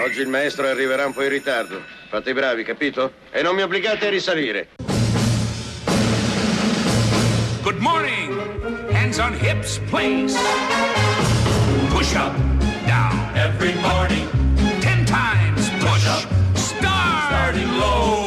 [0.00, 1.82] Oggi il maestro arriverà un po' in ritardo.
[2.08, 3.12] Fate i bravi, capito?
[3.30, 4.68] E non mi obbligate a risalire.
[7.62, 8.32] Good morning.
[8.90, 10.34] Hands on hips, please.
[11.90, 12.34] Push up,
[12.86, 13.30] down.
[13.34, 14.26] Every morning.
[14.80, 16.06] Ten times push.
[16.06, 16.26] up.
[16.54, 17.28] Start.
[17.28, 18.19] Starting low.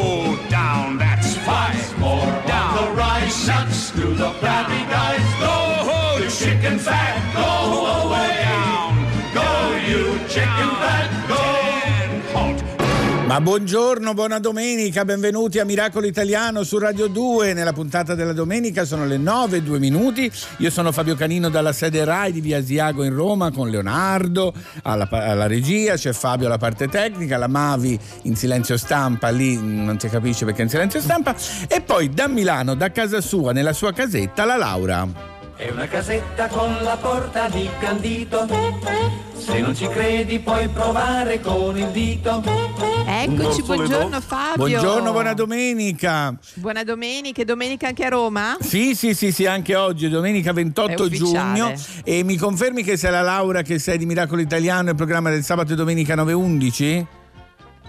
[13.34, 17.53] Ma buongiorno, buona domenica, benvenuti a Miracolo Italiano su Radio 2.
[17.53, 20.31] Nella puntata della domenica sono le 9 e 2 minuti.
[20.57, 25.07] Io sono Fabio Canino dalla sede RAI di Via Asiago in Roma con Leonardo alla,
[25.09, 30.09] alla regia, c'è Fabio alla parte tecnica, la Mavi in silenzio stampa, lì non si
[30.09, 31.35] capisce perché è in silenzio stampa.
[31.68, 35.32] E poi da Milano, da casa sua, nella sua casetta, la Laura.
[35.55, 38.48] È una casetta con la porta di candito.
[39.35, 42.43] Se non ci credi puoi provare con il dito.
[43.05, 44.55] Eccoci, buongiorno Fabio.
[44.55, 46.35] Buongiorno, buona domenica.
[46.55, 48.57] Buona domenica, e domenica anche a Roma?
[48.59, 51.57] Sì, sì, sì, sì, anche oggi, domenica 28 È ufficiale.
[51.59, 51.74] giugno.
[52.04, 55.43] E mi confermi che sei la Laura che sei di Miracolo Italiano, il programma del
[55.43, 57.05] sabato e domenica 9.11?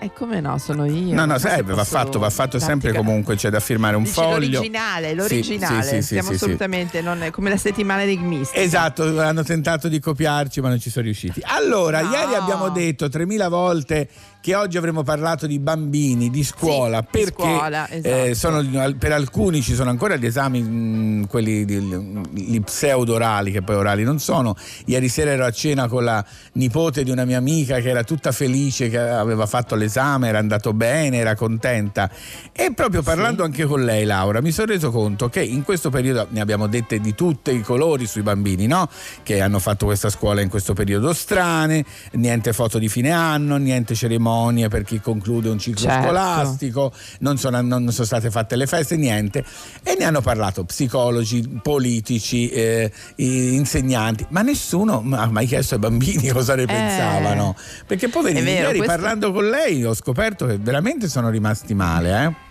[0.05, 1.15] E come no, sono io.
[1.15, 4.59] No, no, serve, va fatto, va fatto sempre comunque, c'è da firmare un Dici foglio.
[4.59, 5.83] L'originale, l'originale.
[5.83, 8.61] Sì, sì, sì, Siamo assolutamente non come la settimana enigmistica.
[8.61, 11.41] Esatto, hanno tentato di copiarci ma non ci sono riusciti.
[11.45, 12.11] Allora, No.
[12.11, 14.09] ieri abbiamo detto 3000 volte
[14.45, 18.25] che oggi avremmo parlato di bambini, di scuola, di perché scuola, esatto.
[18.27, 23.77] eh, sono- per alcuni ci sono ancora gli esami, mh, quelli di, pseudo-orali, che poi
[23.77, 24.55] orali non sono.
[24.85, 28.33] Ieri sera ero a cena con la nipote di una mia amica che era tutta
[28.33, 32.11] felice che aveva fatto l'esame, era andato bene, era contenta.
[32.53, 36.27] E proprio parlando anche con lei, Laura, mi sono reso conto che in questo periodo
[36.29, 38.91] ne abbiamo dette di tutti i colori sui bambini, no?
[39.23, 43.95] Che hanno fatto questa scuola in questo periodo strane, niente foto di fine anno, niente
[43.95, 44.33] cerimonie
[44.69, 46.03] per chi conclude un ciclo Certo.
[46.07, 49.45] scolastico, non sono, non sono state fatte le feste, niente.
[49.83, 56.29] E ne hanno parlato psicologi, politici, eh, insegnanti, ma nessuno ha mai chiesto ai bambini
[56.33, 57.57] cosa ne pensavano.
[57.87, 62.25] Perché poverini, vero, ieri questo- parlando con lei ho scoperto che veramente sono rimasti male,
[62.25, 62.44] eh?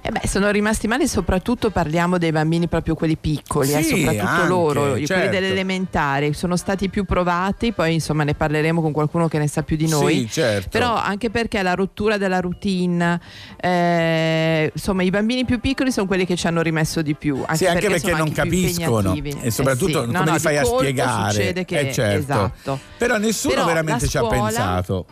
[0.00, 4.26] Eh beh, sono rimasti male, soprattutto parliamo dei bambini proprio quelli piccoli, eh, Sì, soprattutto
[4.26, 5.30] anche, loro, quelli certo.
[5.30, 9.62] delle elementari, sono stati più provati, poi insomma ne parleremo con qualcuno che ne sa
[9.62, 10.20] più di noi.
[10.20, 10.68] Sì, certo.
[10.70, 13.20] Però anche perché la rottura della routine,
[13.60, 17.36] eh, insomma i bambini più piccoli sono quelli che ci hanno rimesso di più.
[17.40, 20.32] Anche sì, anche perché, sono non anche capiscono e soprattutto Eh sì, no, come no,
[20.32, 21.32] li fai a spiegare.
[21.32, 22.18] Succede che, Eh, certo.
[22.18, 22.78] Esatto.
[22.96, 25.06] Però nessuno Però veramente ci ha pensato.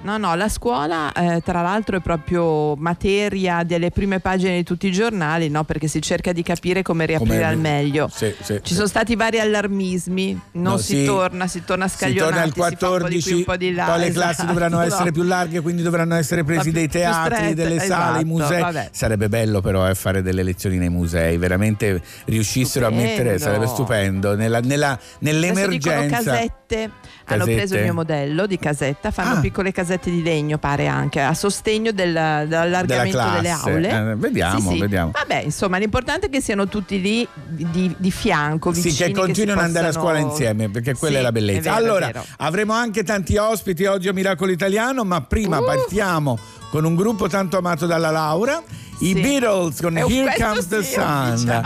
[0.00, 4.86] No, no, la scuola eh, tra l'altro è proprio materia delle prime pagine di tutti
[4.86, 5.64] i giornali, no?
[5.64, 8.08] perché si cerca di capire come riaprire Come- al meglio.
[8.12, 11.04] Sì, sì, Ci sono stati vari allarmismi, non No, si sì.
[11.04, 13.56] torna, si torna Si torna al si fa un po' di 14, qui, un po'
[13.56, 13.84] di là.
[13.86, 14.82] poi le esatto, classi dovranno no.
[14.84, 18.60] essere più larghe, quindi dovranno essere presi dei teatri, strette, delle sale, i esatto, musei.
[18.60, 18.88] vabbè.
[18.92, 23.10] Sarebbe bello però eh, fare delle lezioni nei musei, veramente riuscissero a Stupendo.
[23.16, 24.36] mettere, sarebbe stupendo.
[24.36, 26.16] Nella, nella- nell'emergenza.
[26.18, 27.54] casette, hanno Casette?
[27.56, 29.40] preso il mio modello di casetta, fanno Ah.
[29.40, 33.88] piccole casette di legno pare anche, a sostegno del- dell'allargamento Della delle aule.
[34.12, 34.78] Eh, vediamo, Sì, sì.
[34.80, 35.10] vediamo.
[35.12, 39.58] Vabbè, insomma, l'importante è che siano tutti lì di, di fianco, Sì, vicini, che continuino
[39.58, 41.58] ad andare a scuola insieme, perché quella Sì, è la bellezza.
[41.58, 45.64] è vero, allora, avremo anche tanti ospiti oggi a Miracolo Italiano, ma prima Uh.
[45.64, 46.38] partiamo
[46.70, 48.62] con un gruppo tanto amato dalla Laura.
[49.00, 49.14] I.
[49.14, 51.64] Beatles con Eh, Here Comes the Sun.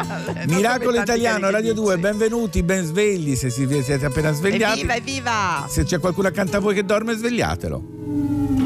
[0.49, 2.01] Miracolo Italiano, Radio 2, dici.
[2.09, 4.81] benvenuti, ben svegli se si- siete appena svegliati.
[4.81, 5.67] Evviva, evviva!
[5.69, 8.62] Se c'è qualcuno accanto a voi che dorme, svegliatelo.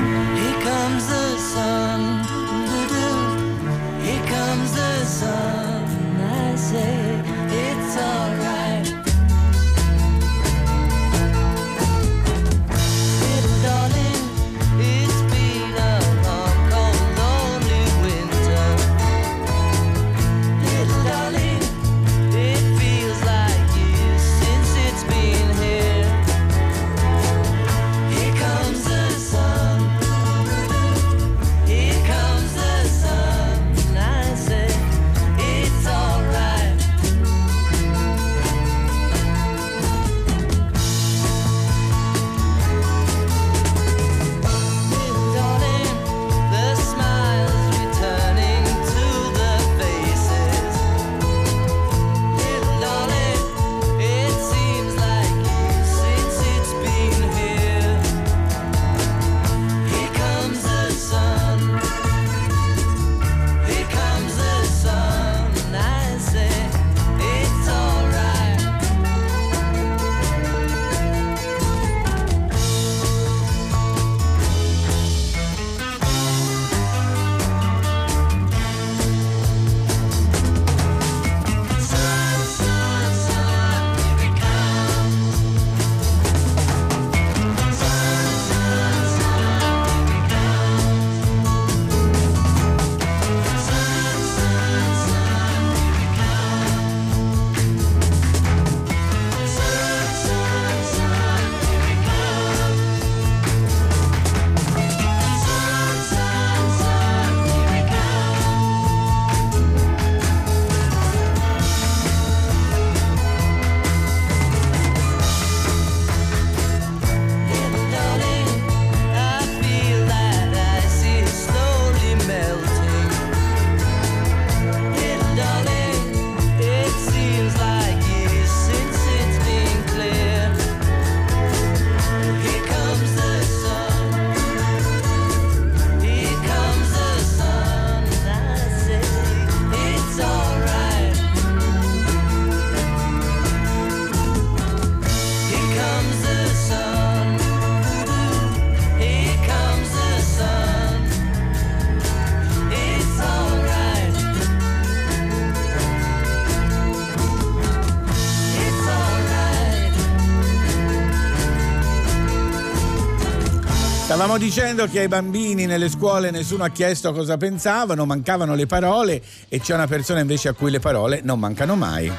[164.37, 169.23] Stavamo dicendo che ai bambini nelle scuole nessuno ha chiesto cosa pensavano, mancavano le parole
[169.49, 172.13] e c'è una persona invece a cui le parole non mancano mai.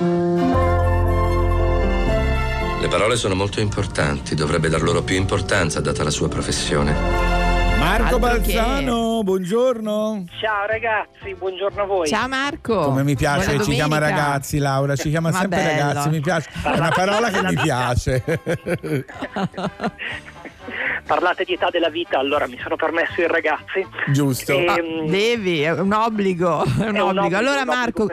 [2.82, 7.36] Le parole sono molto importanti, dovrebbe dar loro più importanza data la sua professione.
[7.78, 10.24] Marco Altro che- Balzano, buongiorno.
[10.42, 12.08] Ciao ragazzi, buongiorno a voi.
[12.08, 12.80] Ciao Marco.
[12.86, 14.22] Come mi piace Buona ci chiama domenica.
[14.24, 15.88] ragazzi, Laura, ci chiama Ma sempre bello.
[15.88, 16.50] ragazzi, mi piace.
[16.64, 18.24] È una parola che mi piace.
[21.08, 23.88] Parlate di età della vita, allora mi sono permesso i ragazzi.
[24.12, 24.52] Giusto.
[24.52, 26.64] E- Ah, Ehm, devi, è un obbligo.
[26.64, 27.08] È un, è un obbligo.
[27.22, 28.08] obbligo, Allora un obbligo Marco,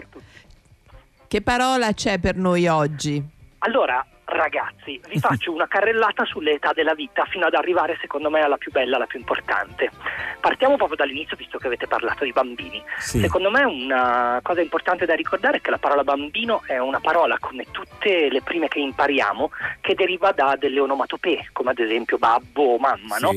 [1.28, 3.22] che parola c'è per noi oggi?
[3.58, 8.40] Allora, ragazzi, vi faccio una carrellata sulle età della vita fino ad arrivare, secondo me,
[8.40, 9.90] alla più bella, alla più importante.
[10.40, 12.82] Partiamo proprio dall'inizio, visto che avete parlato di bambini.
[12.98, 13.20] Sì.
[13.20, 17.38] Secondo me una cosa importante da ricordare è che la parola bambino è una parola,
[17.38, 19.50] come tutte le prime che impariamo,
[19.80, 23.30] che deriva da delle onomatopee, come ad esempio babbo o mamma, no?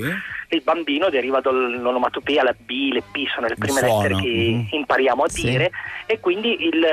[0.49, 4.67] Il bambino deriva dall'onomatopea, la B, le P sono le prime lettere che mhm.
[4.71, 5.49] impariamo a Sì.
[5.49, 5.71] dire
[6.05, 6.85] e quindi il,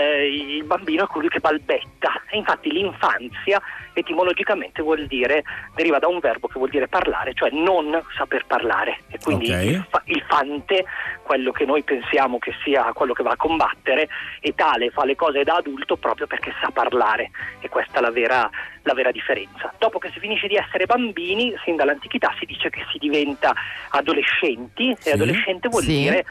[0.58, 2.10] il bambino è colui che balbetta.
[2.30, 3.60] E infatti l'infanzia
[3.92, 5.44] etimologicamente vuol dire,
[5.76, 8.98] deriva da un verbo che vuol dire parlare, cioè non saper parlare.
[9.08, 9.62] E quindi Ok.
[9.64, 10.84] il, fa- il fante,
[11.22, 14.08] quello che noi pensiamo che sia quello che va a combattere,
[14.40, 17.30] è tale, fa le cose da adulto proprio perché sa parlare.
[17.60, 18.50] E questa è la vera,
[18.84, 19.72] la vera differenza.
[19.78, 23.52] Dopo che si finisce di essere bambini, sin dall'antichità si dice che si diventa
[23.90, 25.08] adolescenti Sì.
[25.08, 25.88] e adolescente vuol Sì.
[26.02, 26.24] dire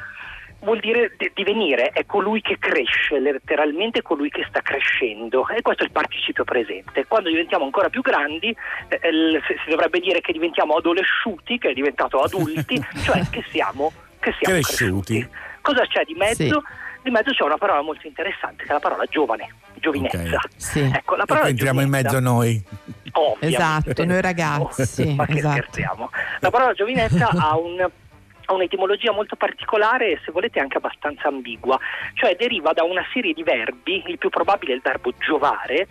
[0.63, 5.83] vuol dire di- divenire, è colui che cresce, letteralmente colui che sta crescendo e questo
[5.83, 7.05] è il participio presente.
[7.05, 8.55] Quando diventiamo ancora più grandi
[8.87, 13.43] eh, il- si si dovrebbe dire che diventiamo adolesciuti, che è diventato adulti, cioè che
[13.49, 13.91] siamo,
[14.21, 15.13] che siamo Cresciuti.
[15.19, 15.29] cresciuti.
[15.61, 16.35] Cosa c'è di mezzo?
[16.43, 16.51] Sì.
[17.03, 20.17] Di mezzo c'è una parola molto interessante che è la parola giovane, giovinezza.
[20.17, 20.47] Ok.
[20.55, 20.79] Sì.
[20.79, 22.63] Ecco, la parola entriamo in mezzo noi.
[23.11, 23.45] Ovviamente.
[23.45, 25.61] Esatto, noi ragazzi, Ma che esatto.
[25.61, 26.09] scherziamo.
[26.39, 27.89] La parola giovinezza ha un
[28.45, 31.79] ha un'etimologia molto particolare e se volete anche abbastanza ambigua,
[32.13, 35.87] cioè deriva da una serie di verbi, il più probabile è il verbo giovare,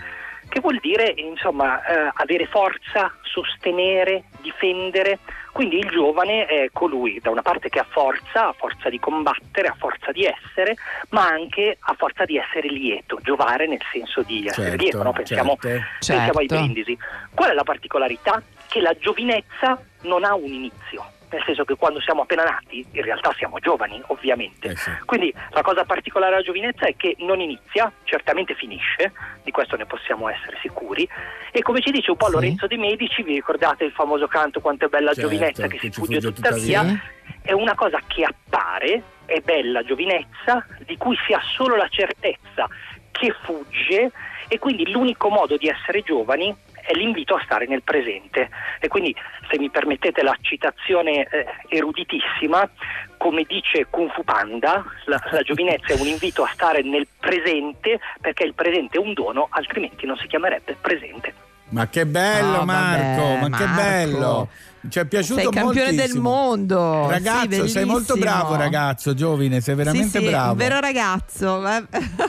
[0.49, 5.19] che vuol dire insomma eh, avere forza, sostenere, difendere.
[5.53, 9.69] Quindi il giovane è colui da una parte che ha forza, ha forza di combattere,
[9.69, 10.77] ha forza di essere,
[11.11, 15.13] ma anche ha forza di essere lieto, giovare nel senso di essere Certo, lieto, no?
[15.13, 15.87] pensiamo, certo.
[15.99, 16.55] pensiamo ai Certo.
[16.65, 16.99] brindisi.
[17.35, 18.43] Qual è la particolarità?
[18.67, 23.03] Che la giovinezza non ha un inizio, nel senso che quando siamo appena nati in
[23.03, 24.69] realtà siamo giovani, ovviamente.
[24.69, 24.91] Eh sì.
[25.05, 29.13] Quindi la cosa particolare della giovinezza è che non inizia, certamente finisce,
[29.43, 31.09] di questo ne possiamo essere sicuri.
[31.51, 32.33] E come ci dice un po' Sì.
[32.33, 35.91] Lorenzo De Medici, vi ricordate il famoso canto Quanto è bella Certo, giovinezza che, si
[35.91, 37.03] fugge fugge tuttavia, tuttavia.
[37.43, 42.69] è una cosa che appare, è bella giovinezza, di cui si ha solo la certezza
[43.11, 44.11] che fugge
[44.49, 48.49] e quindi l'unico modo di essere giovani è l'invito a stare nel presente.
[48.81, 49.15] E quindi,
[49.51, 52.69] se mi permettete la citazione eh, eruditissima,
[53.17, 58.01] come dice Kung Fu Panda, la, la giovinezza è un invito a stare nel presente
[58.21, 61.33] perché il presente è un dono, altrimenti non si chiamerebbe presente.
[61.69, 63.81] Ma che bello Oh, Marco, vabbè, ma che Marco.
[63.81, 64.49] bello.
[64.89, 66.31] Ci è piaciuto Sei campione del moltissimo.
[66.31, 67.09] mondo.
[67.09, 70.51] Ragazzo, Sì, sei molto bravo ragazzo, giovine, sei veramente sì, sì, bravo.
[70.53, 71.61] Un vero ragazzo.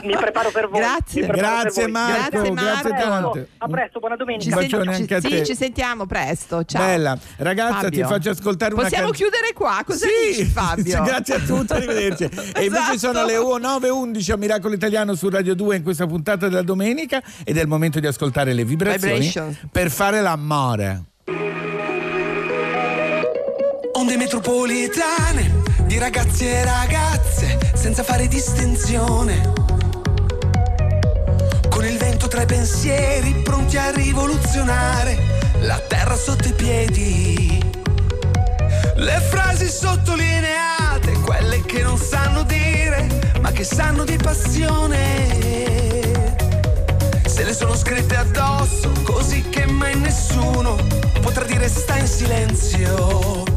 [0.02, 0.80] Mi preparo per voi.
[0.80, 1.26] Grazie.
[1.26, 1.90] preparo per Grazie voi.
[1.92, 3.30] Marco, Grazie, grazie, Marco.
[3.32, 3.48] tante.
[3.58, 4.44] A presto, buona Ci, domenica.
[4.44, 5.44] Un sen- bacione ci- anche a sì, te.
[5.44, 6.64] ci sentiamo presto.
[6.64, 6.82] Ciao.
[6.84, 7.90] Bella, ragazza, Fabio.
[7.90, 9.82] ti faccio ascoltare una Possiamo chiudere qua.
[9.84, 10.84] Cosa sì, dici, Fabio?
[10.96, 12.24] sì, grazie a tutti, arrivederci.
[12.54, 12.98] E invece Esatto.
[12.98, 17.56] sono le 9.11 a Miracolo Italiano su Radio 2 in questa puntata della domenica ed
[17.58, 19.56] è il momento di ascoltare le vibrazioni Vibrations.
[19.72, 21.02] per fare l'amore.
[24.04, 29.50] Onde metropolitane di ragazzi e ragazze senza fare distinzione.
[31.70, 35.16] Con il vento tra i pensieri pronti a rivoluzionare
[35.60, 37.58] la terra sotto i piedi.
[38.96, 43.06] Le frasi sottolineate, quelle che non sanno dire,
[43.40, 45.00] ma che sanno di passione.
[47.24, 50.76] Se le sono scritte addosso, così che mai nessuno
[51.22, 53.53] potrà dire sta in silenzio.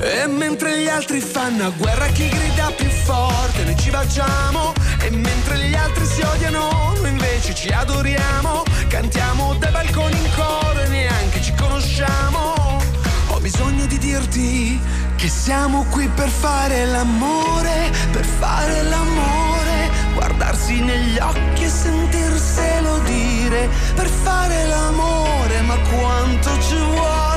[0.00, 4.72] E mentre gli altri fanno a guerra chi grida più forte, noi ci baciamo.
[5.00, 8.62] E mentre gli altri si odiano, noi invece ci adoriamo.
[8.88, 12.80] Cantiamo dai balconi in coro e neanche ci conosciamo.
[13.28, 14.80] Ho bisogno di dirti
[15.16, 19.90] che siamo qui per fare l'amore, per fare l'amore.
[20.14, 27.28] Guardarsi negli occhi e sentirselo dire, per fare l'amore, ma quanto ci vuole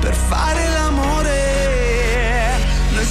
[0.00, 0.89] per fare l'amore.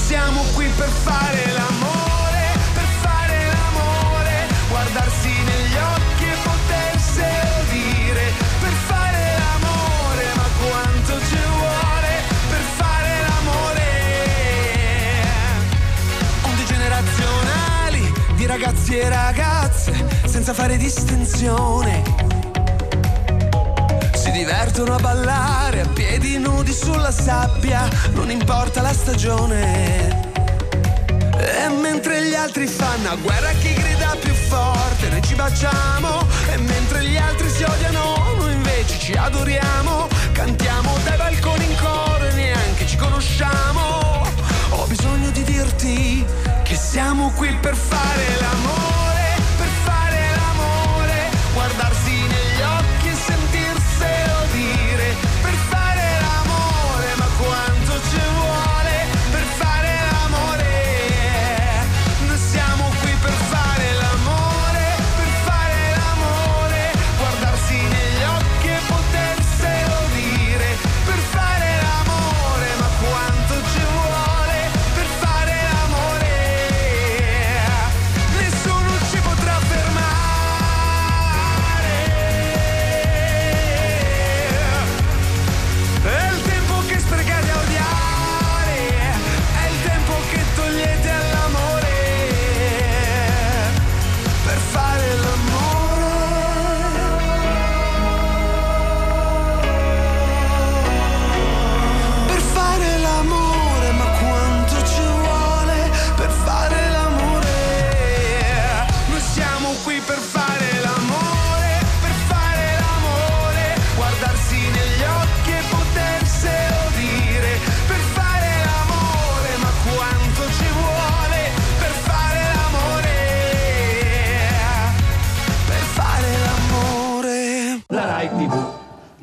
[0.10, 2.42] Siamo qui per fare l'amore,
[2.74, 7.22] per fare l'amore, guardarsi negli occhi e potersi
[7.70, 13.86] dire, per fare l'amore, ma quanto ci vuole per fare l'amore.
[16.42, 22.38] Onde generazionali di ragazzi e ragazze, senza fare distinzione
[24.30, 30.30] si divertono a ballare a piedi nudi sulla sabbia, non importa la stagione.
[31.36, 36.28] E mentre gli altri fanno a guerra chi grida più forte, noi ci baciamo.
[36.52, 40.08] E mentre gli altri si odiano, noi invece ci adoriamo.
[40.32, 44.28] Cantiamo dai balconi in coro e neanche ci conosciamo.
[44.70, 46.24] Ho bisogno di dirti
[46.62, 48.88] che siamo qui per fare l'amore,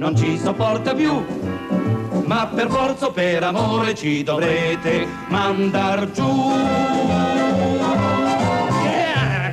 [0.07, 1.25] non ci sopporta più,
[2.27, 6.53] ma per forza o per amore ci dovrete mandar giù.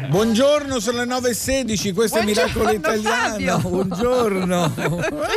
[0.09, 3.31] Buongiorno, sono le 9.16, questo è Miracolo Buongiorno, Italiano.
[3.31, 3.57] Fabio.
[3.67, 4.73] Buongiorno,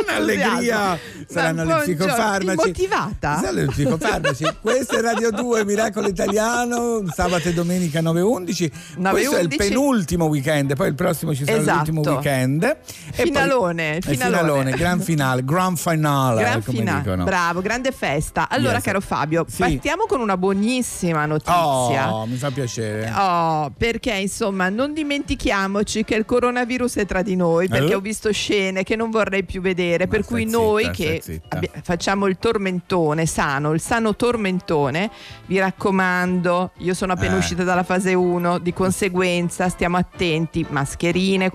[0.07, 0.99] un'allegria.
[1.29, 2.61] Saranno le psicofarmaci.
[2.63, 3.35] immotivata?
[3.37, 4.45] Saranno le psicofarmaci.
[4.61, 8.71] questo è Radio 2, Miracolo Italiano, sabato e domenica 9.11.
[9.09, 9.55] Questo è il 9:11.
[9.57, 11.91] penultimo weekend, poi il prossimo ci sarà Esatto.
[11.91, 12.63] l'ultimo weekend.
[12.63, 12.77] E
[13.15, 14.37] poi- Finalone, eh, finalone.
[14.37, 18.47] finalone, gran finale, gran finale, Gran finale, bravo, grande festa.
[18.49, 18.83] Allora, Yes.
[18.83, 19.57] caro Fabio, Sì.
[19.57, 22.13] partiamo con una buonissima notizia.
[22.13, 23.11] Oh, mi fa piacere.
[23.15, 27.95] Oh, perché insomma non dimentichiamoci che il coronavirus è tra di noi perché Eh?
[27.95, 31.69] ho visto scene che non vorrei più vedere per stai cui noi zitta, che abbi-
[31.83, 35.09] facciamo il tormentone sano il sano tormentone
[35.45, 37.37] vi raccomando io sono appena Eh.
[37.39, 41.51] uscita dalla fase 1 di conseguenza stiamo attenti mascherine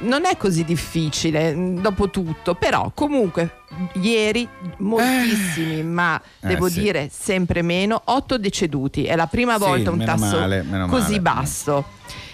[0.00, 3.62] non è così difficile mh, dopo tutto però comunque
[3.94, 4.46] ieri
[4.78, 6.80] moltissimi ma Eh, devo sì.
[6.80, 11.18] dire sempre meno otto deceduti è la prima Sì, volta un meno tasso male, così
[11.18, 11.20] male.
[11.20, 11.84] basso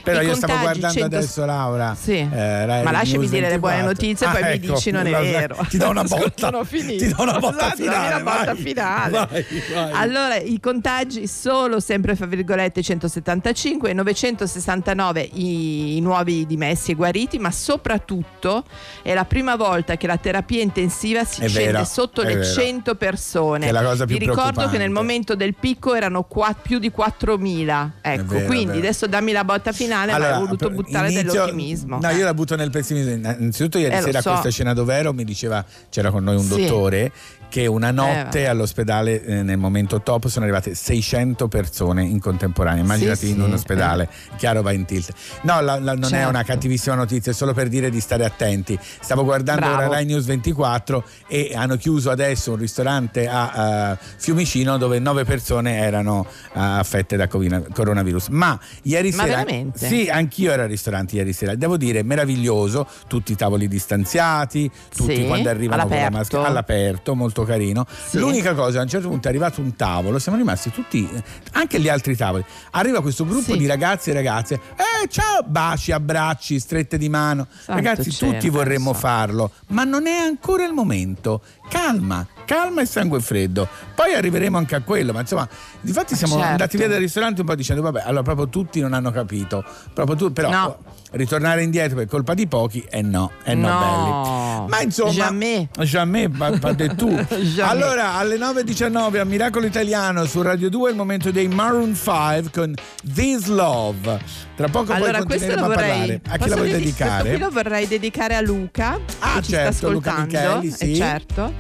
[0.03, 1.97] Però io stavo guardando 100 adesso Laura.
[2.01, 2.13] Sì.
[2.19, 3.87] eh, Ma lasciami dire le buone 24.
[3.87, 5.57] notizie, poi Ah, mi ecco, dici non è la- vero.
[5.69, 6.51] Ti do una botta.
[6.51, 7.05] Non ho finito.
[7.05, 8.09] Ti do una botta Esatto, finale.
[8.11, 8.57] la botta vai.
[8.63, 9.11] finale.
[9.11, 9.91] Vai, vai.
[9.93, 16.95] Allora, i contagi solo sempre fra virgolette 175 e 969 i, i nuovi dimessi e
[16.95, 18.65] guariti, ma soprattutto
[19.03, 22.53] è la prima volta che la terapia intensiva si È scende vero, sotto le vero.
[22.53, 23.61] 100 persone.
[23.61, 26.79] Che è la cosa più Vi ricordo che nel momento del picco erano qua- più
[26.79, 27.91] di 4.000.
[28.01, 31.99] Ecco, vero, quindi adesso dammi la botta finale, ma hai voluto buttare inizio- dell'ottimismo.
[32.01, 32.15] No, Eh.
[32.15, 33.11] io la butto nel pessimismo.
[33.13, 34.31] Innanzitutto, ieri Eh, sera a so.
[34.31, 36.61] questa cena dov'ero mi diceva, c'era con noi un Sì.
[36.63, 37.13] dottore,
[37.51, 38.45] che una notte vabbè.
[38.47, 42.83] all'ospedale eh, nel momento top sono arrivate 600 persone in contemporanea.
[42.83, 45.13] Immaginati Sì, in sì, un ospedale, chiaro va in tilt.
[45.43, 46.29] No, la- la- non è Certo.
[46.31, 48.79] una cattivissima notizia, è solo per dire di stare attenti.
[49.01, 49.77] Stavo guardando Bravo.
[49.77, 55.25] ora Rai News 24 e hanno chiuso adesso un ristorante a eh, Fiumicino dove nove
[55.25, 58.29] persone erano eh, affette da coronavirus.
[58.29, 59.37] Ma ieri Ma sera...
[59.45, 59.87] veramente?
[59.87, 61.55] Sì, anch'io ero al ristorante ieri sera.
[61.57, 66.17] Devo dire, meraviglioso, tutti i tavoli distanziati, tutti Sì, quando arrivano con la all'aperto.
[66.17, 67.87] maschera all'aperto, molto carino.
[68.09, 68.19] Sì.
[68.19, 71.09] L'unica cosa, a un certo punto è arrivato un tavolo, siamo rimasti tutti,
[71.53, 72.45] anche gli altri tavoli.
[72.73, 73.59] Arriva questo gruppo Sì.
[73.59, 77.47] di ragazzi e ragazze, eh ciao, baci, abbracci, strette di mano.
[77.51, 81.43] Santo Ragazzi, tutti vorremmo farlo, ma non è ancora il momento.
[81.69, 83.69] Calma, calma e sangue freddo.
[83.95, 85.49] Poi arriveremo anche a quello, ma insomma,
[85.81, 86.49] difatti siamo certo.
[86.51, 89.65] andati via dal ristorante un po' dicendo, vabbè, allora proprio tutti non hanno capito.
[89.95, 90.79] Proprio tu, però No.
[91.13, 93.79] ritornare indietro per colpa di pochi, eh no, eh no, No.
[93.79, 94.69] belli.
[94.71, 95.69] Ma insomma, Jamais.
[95.83, 97.09] jamais, pa- pa de tu.
[97.31, 97.59] Jamais.
[97.61, 102.51] allora, alle 9.19 a Miracolo Italiano su Radio 2 è il momento dei Maroon 5
[102.53, 102.75] con
[103.15, 104.21] This Love.
[104.57, 105.91] Tra poco Allora, poi continueremo lo a vorrei.
[105.91, 106.21] parlare.
[106.29, 107.23] A chi la vuoi dedicare?
[107.29, 110.57] Questo lo vorrei dedicare a Luca, Ah, che ci certo, sta Luca ascoltando.
[110.59, 110.91] Michelli, sì.
[110.93, 111.53] eh, certo.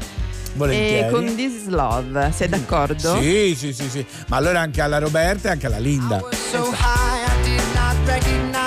[0.54, 1.06] Volentieri.
[1.06, 3.20] E con This is Love, sei d'accordo?
[3.20, 4.04] Sì, sì, sì, sì.
[4.28, 6.18] Ma allora anche alla Roberta e anche alla Linda.
[6.50, 8.59] So high, I didn't not recognize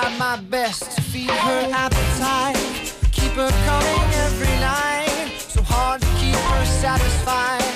[0.00, 2.56] Tried my best to feed her appetite,
[3.12, 5.36] keep her coming every night.
[5.36, 7.69] So hard to keep her satisfied.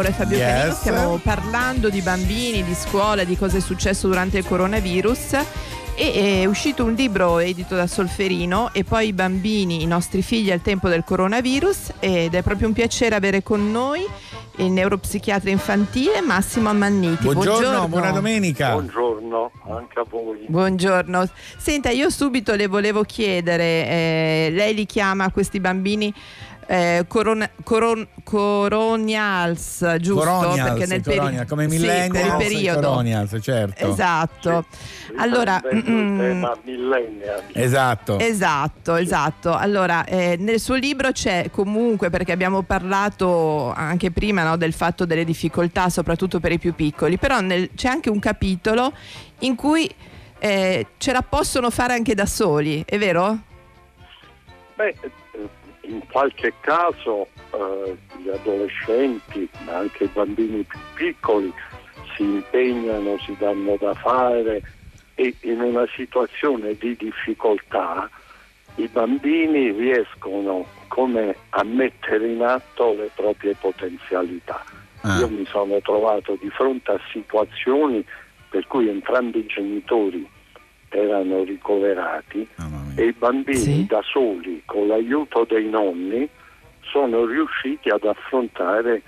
[0.00, 0.48] Laura e Fabio Yes.
[0.50, 5.32] Canino, stiamo parlando di bambini, di scuola, di cosa è successo durante il coronavirus.
[5.94, 10.50] E è uscito un libro edito da Solferino e poi i bambini, i nostri figli
[10.50, 14.06] al tempo del coronavirus ed è proprio un piacere avere con noi
[14.56, 17.24] il neuropsichiatra infantile Massimo Ammanniti.
[17.24, 18.72] Buongiorno, buona domenica.
[18.72, 20.46] Buongiorno anche a voi.
[20.48, 21.28] Buongiorno.
[21.58, 26.14] Senta, io subito le volevo chiedere, eh, lei li chiama questi bambini
[26.72, 30.24] eh, corona- coron- coronials, giusto?
[30.24, 32.80] Coronials, Perché nel peri- coronial, come sì, millennials e periodo.
[32.88, 33.88] coronials, certo.
[33.90, 34.64] Esatto.
[35.16, 37.42] Allora, Riprendendo mm, tema millennial.
[37.52, 38.18] Esatto.
[38.20, 39.52] Esatto, esatto.
[39.56, 45.04] Allora, eh, nel suo libro c'è comunque, perché abbiamo parlato anche prima no, del fatto
[45.04, 48.92] delle difficoltà, soprattutto per i più piccoli, però nel- c'è anche un capitolo
[49.40, 49.92] in cui
[50.38, 53.38] eh, ce la possono fare anche da soli, è vero?
[54.76, 55.10] Beh, eh,
[55.90, 61.52] in qualche caso eh, gli adolescenti, ma anche i bambini più piccoli,
[62.14, 64.62] si impegnano, si danno da fare
[65.14, 68.08] e in una situazione di difficoltà
[68.76, 74.64] i bambini riescono come a mettere in atto le proprie potenzialità.
[75.02, 75.18] Ah.
[75.18, 78.04] Io mi sono trovato di fronte a situazioni
[78.48, 80.28] per cui entrambi i genitori
[80.88, 82.48] erano ricoverati
[82.96, 83.86] e i bambini Sì.
[83.86, 86.28] da soli, con l'aiuto dei nonni,
[86.82, 89.02] sono riusciti ad affrontare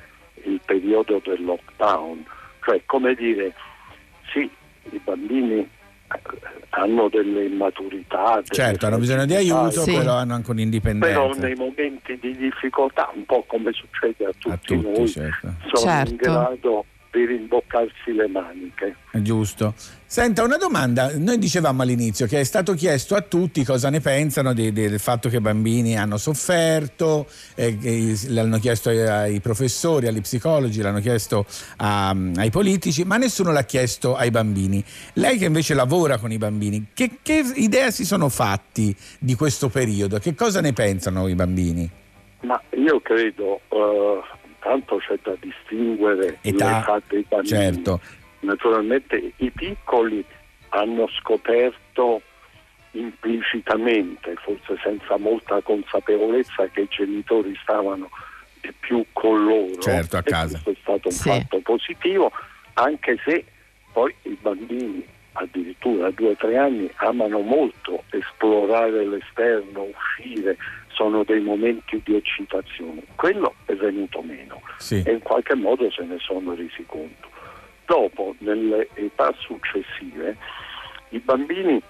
[0.45, 2.25] il periodo del lockdown.
[2.65, 3.53] Cioè, come dire,
[4.33, 4.49] sì,
[4.91, 5.69] i bambini eh,
[6.71, 8.35] hanno delle immaturità.
[8.35, 9.93] delle Certo, hanno bisogno di aiuto, Sì.
[9.97, 11.41] però hanno anche però un'indipendenza.
[11.41, 15.53] nei momenti di difficoltà, un po' come succede a tutti, A tutti, noi, certo.
[15.73, 16.11] sono Certo.
[16.11, 18.97] in grado di rimboccarsi le maniche.
[19.13, 19.75] Giusto.
[20.07, 21.11] Senta, una domanda.
[21.17, 24.99] Noi dicevamo all'inizio che è stato chiesto a tutti cosa ne pensano di- di- del
[24.99, 30.81] fatto che i bambini hanno sofferto, eh, che l'hanno chiesto ai, ai professori, agli psicologi,
[30.81, 31.45] l'hanno chiesto
[31.77, 34.83] a- ai politici, ma nessuno l'ha chiesto ai bambini.
[35.15, 39.69] Lei che invece lavora con i bambini, che, che idea si sono fatti di questo
[39.69, 40.19] periodo?
[40.19, 41.91] Che cosa ne pensano i bambini?
[42.43, 44.21] Ma io credo, eh,
[44.63, 47.49] tanto c'è da distinguere Età, l'età dei bambini.
[47.49, 48.01] certo.
[48.41, 50.25] naturalmente i piccoli
[50.71, 52.23] hanno scoperto
[52.93, 58.09] implicitamente, forse senza molta consapevolezza, che i genitori stavano
[58.61, 59.81] di più con loro.
[59.81, 60.61] Certo, a E casa.
[60.63, 61.29] Questo è stato un Sì.
[61.29, 62.31] fatto positivo,
[62.75, 63.45] anche se
[63.93, 70.57] poi i bambini addirittura a due o tre anni amano molto esplorare l'esterno, uscire,
[70.95, 73.03] sono dei momenti di eccitazione.
[73.17, 75.03] Quello è venuto meno Sì.
[75.05, 77.29] e in qualche modo se ne sono resi conto.
[77.87, 80.37] Dopo, nelle età successive,
[81.11, 81.81] i bambini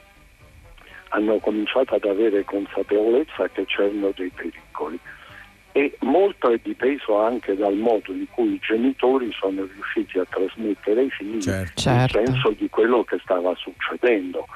[1.10, 4.98] hanno cominciato ad avere consapevolezza che c'erano dei pericoli
[5.72, 11.00] e molto è dipeso anche dal modo in cui i genitori sono riusciti a trasmettere
[11.00, 11.80] ai figli Certo.
[11.80, 12.18] Certo.
[12.18, 14.46] il senso di quello che stava succedendo.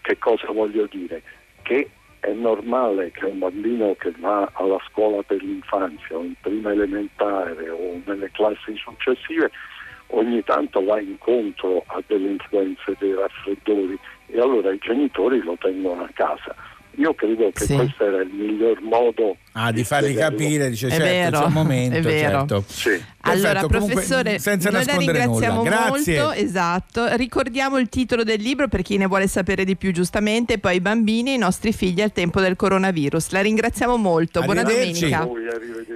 [0.00, 1.22] Che cosa voglio dire?
[1.62, 1.90] Che
[2.28, 7.70] è normale che un bambino che va alla scuola per l'infanzia o in prima elementare
[7.70, 9.50] o nelle classi successive
[10.08, 16.04] ogni tanto va incontro a delle influenze dei raffreddori e allora i genitori lo tengono
[16.04, 16.54] a casa.
[16.98, 17.74] Io credo che Sì.
[17.74, 21.52] questo era il miglior modo Ah, di farli capire, dice È certo, vero, c'è un
[21.52, 22.38] momento, è vero.
[22.38, 22.64] certo.
[22.66, 22.90] Sì.
[23.22, 25.86] Allora, Perfetto, comunque, professore, senza noi la ringraziamo nulla.
[25.88, 27.06] Molto, esatto.
[27.16, 30.76] Ricordiamo il titolo del libro per chi ne vuole sapere di più, giustamente, e poi
[30.76, 33.30] i bambini, i nostri figli al tempo del coronavirus.
[33.30, 34.42] La ringraziamo molto.
[34.42, 35.24] Buona domenica.
[35.24, 35.42] Voi.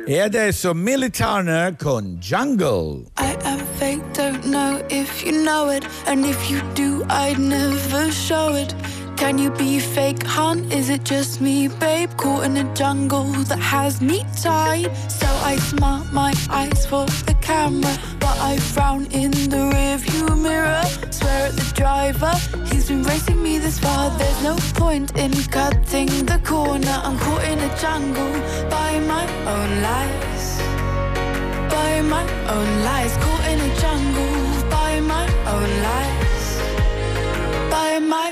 [0.07, 3.05] E adesso Millie Turner con Jungle.
[3.19, 5.87] I am fake, don't know if you know it.
[6.07, 8.75] And if you do, I'd never show it.
[9.17, 10.71] Can you be fake, hun?
[10.73, 12.11] Is it just me, babe?
[12.17, 14.91] Caught in a jungle that has me tied.
[15.11, 17.97] So I smart my eyes for the camera.
[18.19, 20.85] But I frown in the rearview mirror.
[21.11, 22.35] Swear at the driver,
[22.67, 24.11] he's been racing me this far.
[24.19, 27.01] There's no point in cutting the corner.
[27.05, 28.33] I'm caught in a jungle
[28.69, 30.33] by my own lies
[31.73, 36.49] by my own lies, caught in a jungle by my own lies,
[37.71, 38.32] by my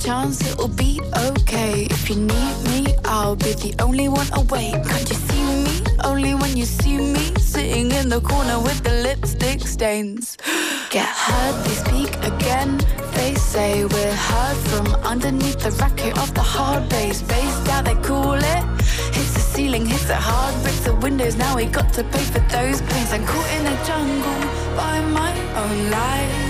[0.00, 1.86] chance, it'll be okay.
[1.90, 4.72] If you need me, I'll be the only one awake.
[4.90, 5.74] Can't you see me?
[6.04, 10.36] Only when you see me sitting in the corner with the lipstick stains.
[10.90, 12.78] Get heard, they speak again.
[13.14, 17.22] They say we're heard from underneath the racket of the hard bass.
[17.22, 18.62] Bass down, they call it.
[19.14, 21.36] Hits the ceiling, hits it hard, breaks the windows.
[21.36, 23.12] Now we got to pay for those pains.
[23.12, 24.40] I'm caught in a jungle
[24.76, 25.32] by my
[25.62, 26.49] own lies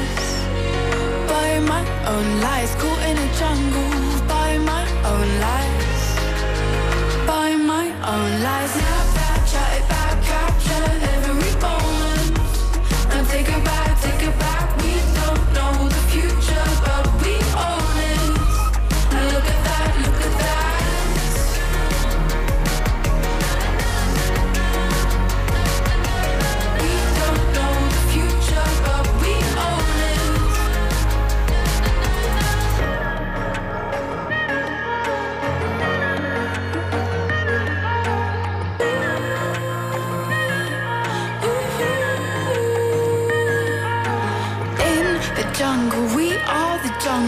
[1.50, 6.02] by my own lies, caught in a jungle by my own lies,
[7.26, 8.99] by my own lies.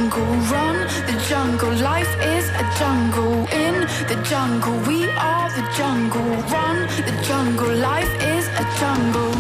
[0.03, 0.25] Jungle.
[0.51, 3.47] Run the jungle, life is a jungle.
[3.53, 3.75] In
[4.09, 6.23] the jungle, we are the jungle.
[6.51, 9.32] Run the jungle, life is a jungle.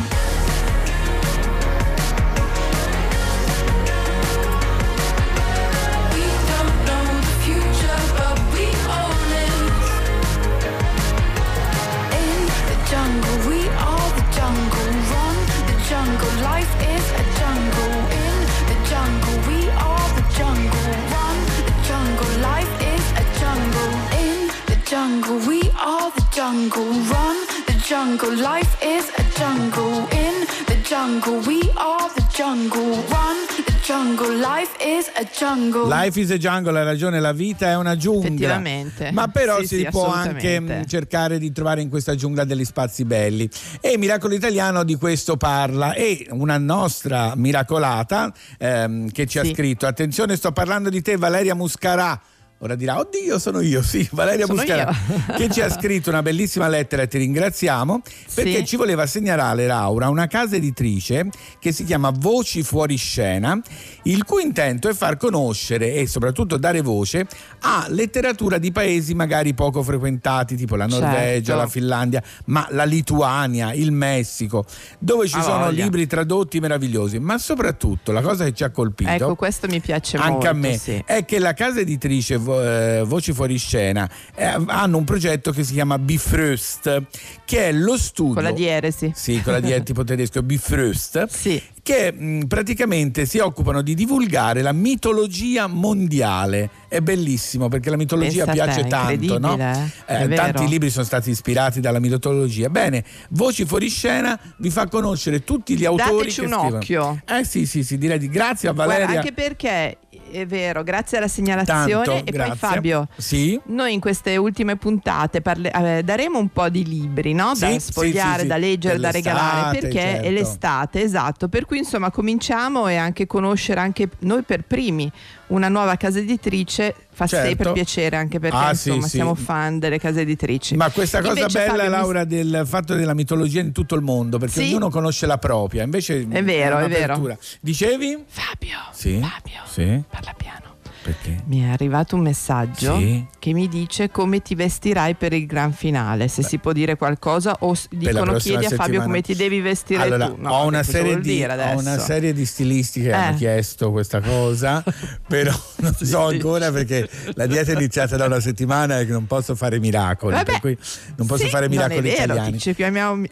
[26.46, 26.82] Jungle.
[27.08, 30.08] Run the jungle, life is a jungle.
[30.10, 32.96] In the jungle, we are the jungle.
[33.08, 35.86] Run the jungle, life is a jungle.
[35.86, 38.26] Life is a jungle, ha ragione, la vita è una giungla.
[38.26, 39.10] Effettivamente.
[39.12, 42.64] Ma però Sì, si sì, può anche mh, cercare di trovare in questa giungla degli
[42.64, 43.48] spazi belli.
[43.80, 45.92] E Miracolo Italiano di questo parla.
[45.92, 49.52] E una nostra miracolata ehm, che ci ha Sì.
[49.54, 52.20] scritto: Attenzione, sto parlando di te, Valeria Muscarà.
[52.62, 54.94] Ora dirà, oddio, sono io, sì, Valeria Sono Buscara,
[55.36, 58.02] che ci ha scritto una bellissima lettera e ti ringraziamo,
[58.34, 58.66] perché Sì.
[58.66, 63.60] ci voleva segnalare Laura una casa editrice che si chiama Voci Fuori Scena,
[64.04, 67.26] il cui intento è far conoscere e soprattutto dare voce
[67.62, 71.56] a letteratura di paesi magari poco frequentati, tipo la Norvegia, Certo.
[71.56, 74.64] la Finlandia, ma la Lituania, il Messico,
[75.00, 75.82] dove ci Ha sono voglia.
[75.82, 80.16] libri tradotti meravigliosi, ma soprattutto la cosa che ci ha colpito Ecco, questo mi piace
[80.16, 80.48] anche molto.
[80.48, 81.02] a me sì.
[81.04, 85.72] è che la casa editrice eh, Voci Fuori Scena eh, hanno un progetto che si
[85.72, 87.02] chiama Bifröst
[87.44, 89.12] che è lo studio Con la dieresi.
[89.14, 91.62] sì, con la dieta tipo tedesco Bifröst Sì.
[91.82, 96.70] che mh, praticamente si occupano di divulgare la mitologia mondiale.
[96.88, 99.56] È bellissimo perché la mitologia Pensa piace te, tanto, no?
[99.58, 99.90] eh?
[100.04, 102.68] È tanti libri sono stati ispirati dalla mitologia.
[102.68, 106.76] Bene, Voci Fuori Scena vi fa conoscere tutti gli autori Dateci che un scrivono.
[106.76, 107.22] occhio.
[107.26, 109.18] Eh sì, sì, sì, direi di grazie a Guarda, Valeria.
[109.20, 109.96] anche perché
[110.32, 112.56] è vero, grazie alla segnalazione Tanto, e poi grazie.
[112.56, 113.08] Fabio.
[113.16, 113.60] Sì.
[113.66, 117.52] Noi in queste ultime puntate parle- eh, daremo un po' di libri no?
[117.56, 120.26] da Sì, sfogliare, sì, da leggere, da regalare perché certo.
[120.26, 121.48] è l'estate, esatto.
[121.48, 125.10] Per cui insomma cominciamo e anche conoscere anche noi per primi
[125.52, 127.46] una nuova casa editrice fa Certo.
[127.46, 129.16] sempre piacere anche perché Ah, sì, insomma sì.
[129.16, 130.76] siamo fan delle case editrici.
[130.76, 134.38] Ma questa cosa Invece, bella, Fabio, Laura, del fatto della mitologia in tutto il mondo,
[134.38, 134.68] perché Sì.
[134.70, 135.82] ognuno conosce la propria.
[135.82, 137.14] Invece È vero, è vero.
[137.14, 137.36] un'apertura.
[137.60, 138.24] Dicevi?
[138.26, 139.20] Fabio, Sì.
[139.20, 140.02] Fabio, Sì.
[140.10, 140.71] parla piano.
[141.02, 141.42] Perché?
[141.46, 143.24] Mi è arrivato un messaggio Sì.
[143.40, 147.56] che mi dice come ti vestirai per il gran finale, se si può dire qualcosa
[147.60, 149.04] o dicono chiedi a Fabio settimana.
[149.04, 150.36] come ti devi vestire Allora, tu.
[150.38, 153.38] No, ho, una di, ho una serie di stilisti che hanno Eh.
[153.38, 154.82] chiesto questa cosa,
[155.26, 159.54] però non so ancora perché la dieta è iniziata da una settimana e non posso
[159.56, 160.78] fare miracoli, Vabbè, per cui
[161.16, 162.52] non posso Sì, fare miracoli non è vero, italiani.
[162.52, 163.24] ti ci chiamiamo-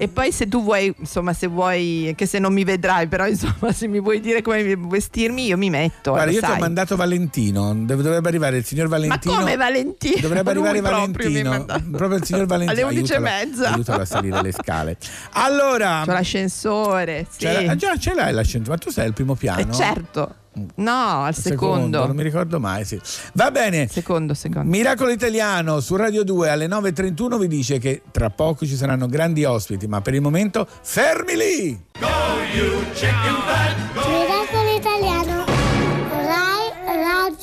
[0.00, 3.72] E poi se tu vuoi, insomma, se vuoi, che se non mi vedrai, però insomma,
[3.72, 6.12] se mi vuoi dire come vestirmi, io mi metto.
[6.12, 9.34] Guarda, io ti ho mandato Valentino, dov- dovrebbe arrivare il signor Valentino.
[9.34, 10.20] Ma come Valentino?
[10.20, 12.86] Dovrebbe Lui arrivare proprio mi Valentino, manda- proprio il signor Valentino.
[12.86, 13.72] Alle 11 e Aiutalo- mezza.
[13.72, 14.96] Aiutalo a salire le scale.
[15.32, 17.38] Allora, C'ho l'ascensore, sì.
[17.38, 19.60] c'è la- già ce l'hai l'ascensore, ma tu sei al primo piano?
[19.60, 20.34] Eh, certo.
[20.76, 22.04] No, al Al secondo.
[22.06, 23.00] Non mi ricordo mai, sì.
[23.34, 23.86] Va bene.
[23.86, 24.68] Secondo, secondo.
[24.68, 29.44] Miracolo Italiano su Radio 2 alle 9.31 vi dice che tra poco ci saranno grandi
[29.44, 31.80] ospiti, ma per il momento fermi lì!
[32.00, 33.87] Miracolo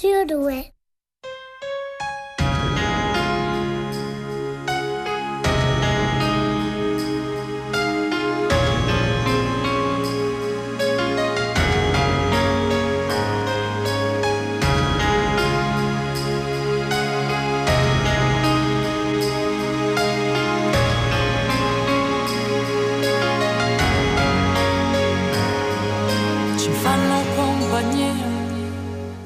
[0.06, 0.75] Rai Radio 2.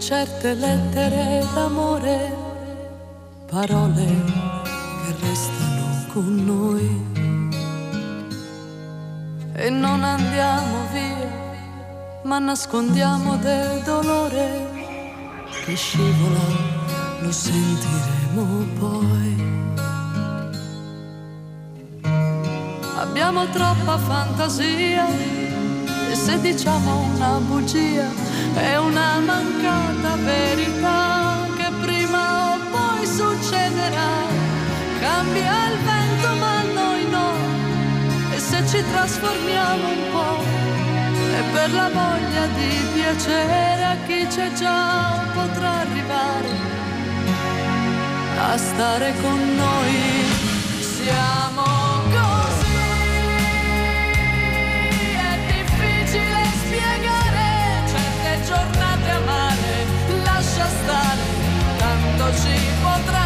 [0.10, 2.36] Certe lettere d'amore,
[3.46, 4.08] parole
[5.04, 6.88] che restano con noi.
[9.54, 14.48] E non andiamo via, ma nascondiamo del dolore
[15.64, 16.48] che scivola,
[17.20, 19.32] lo sentiremo poi.
[22.98, 25.06] Abbiamo troppa fantasia
[26.20, 28.10] se diciamo una bugia
[28.56, 34.12] è una mancata verità che prima o poi succederà.
[35.00, 37.32] Cambia il vento ma noi no
[38.36, 40.44] e se ci trasformiamo un po'
[41.40, 46.52] è per la voglia di piacere a chi c'è già potrà arrivare
[48.52, 50.48] a stare con noi.
[50.82, 51.79] Siamo
[58.50, 59.86] giornate amare,
[60.24, 61.22] lascia stare,
[61.78, 63.19] tanto ci potrai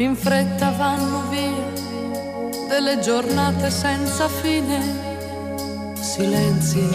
[0.00, 1.72] In fretta vanno via
[2.68, 4.80] delle giornate senza fine,
[6.00, 6.88] silenzi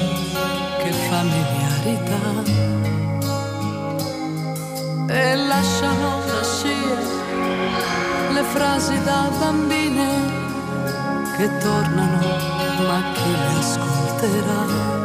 [0.81, 2.23] che familiarità.
[5.07, 10.07] E lasciano la scia le frasi da bambine
[11.37, 12.27] che tornano,
[12.87, 15.04] ma chi le ascolterà?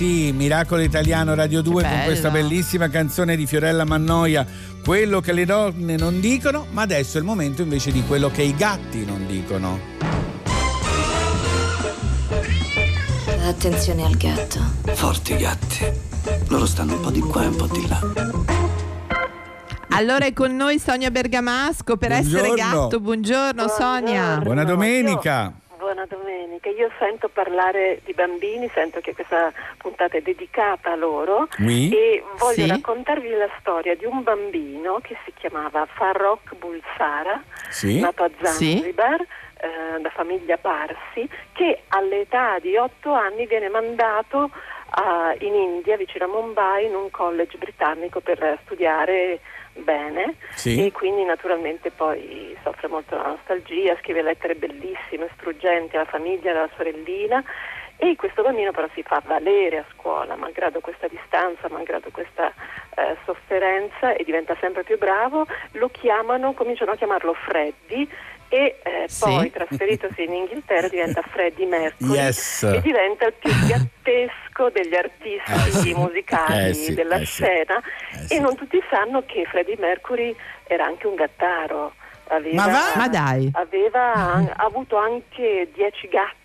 [0.00, 4.46] Sì, Miracolo Italiano Radio 2 con questa bellissima canzone di Fiorella Mannoia,
[4.82, 8.40] quello che le donne non dicono, ma adesso è il momento invece di quello che
[8.40, 9.78] i gatti non dicono.
[13.46, 14.60] Attenzione al gatto.
[14.94, 15.84] Forti gatti.
[16.48, 18.00] Loro stanno un po' di qua e un po' di là.
[19.90, 22.80] Allora è con noi Sonia Bergamasco per essere Buongiorno.
[22.80, 23.00] gatto.
[23.00, 24.38] Buongiorno Sonia.
[24.38, 25.59] Buona domenica.
[25.92, 31.48] Buona domenica, io sento parlare di bambini, sento che questa puntata è dedicata a loro
[31.58, 31.90] Oui.
[31.92, 32.68] e voglio Sì.
[32.68, 37.98] raccontarvi la storia di un bambino che si chiamava Farrokh Bulsara, Sì.
[37.98, 38.76] nato a Sì.
[38.78, 44.48] Zanzibar eh, da famiglia Parsi, che all'età di otto anni viene mandato
[44.90, 49.40] a- in India, vicino a Mumbai, in un college britannico per studiare
[49.74, 50.86] bene Sì.
[50.86, 56.68] e quindi naturalmente poi soffre molto la nostalgia, scrive lettere bellissime, struggenti alla famiglia, alla
[56.76, 57.42] sorellina
[57.96, 62.52] e questo bambino però si fa valere a scuola, malgrado questa distanza, malgrado questa
[62.96, 68.08] eh, sofferenza e diventa sempre più bravo, lo chiamano, cominciano a chiamarlo Freddy
[68.52, 69.24] e eh, Sì.
[69.24, 72.64] poi trasferitosi in Inghilterra diventa Freddie Mercury Yes.
[72.64, 77.42] e diventa il più gattesco degli artisti musicali Eh sì, della eh sì.
[77.44, 77.80] scena
[78.28, 80.34] e non tutti sanno che Freddie Mercury
[80.66, 81.94] era anche un gattaro.
[82.32, 82.92] Aveva, Ma?
[82.96, 83.48] Ma dai.
[83.54, 86.38] Aveva an- avuto anche dieci gatti.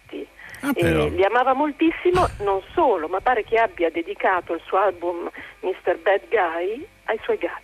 [0.62, 1.06] Ah, però.
[1.06, 5.98] E li amava moltissimo, non solo, ma pare che abbia dedicato il suo album Mr.
[6.02, 7.64] Bad Guy ai suoi gatti.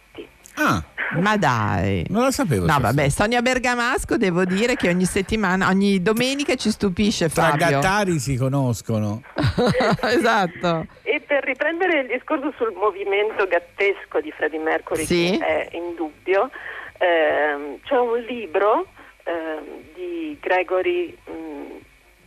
[0.56, 0.84] Ah,
[1.20, 2.06] Ma dai.
[2.10, 2.66] non la sapevo.
[2.66, 7.68] No, vabbè, Sonia Bergamasco devo dire che ogni settimana, ogni domenica ci stupisce Tra Fabio.
[7.80, 9.22] gattari si conoscono.
[10.02, 10.88] esatto.
[11.04, 15.38] E per riprendere il discorso sul movimento gattesco di Freddie Mercury, Sì.
[15.40, 16.50] che è indubbio,
[16.98, 18.88] ehm, c'è un libro
[19.24, 19.64] ehm,
[19.96, 21.70] di Gregory, mm,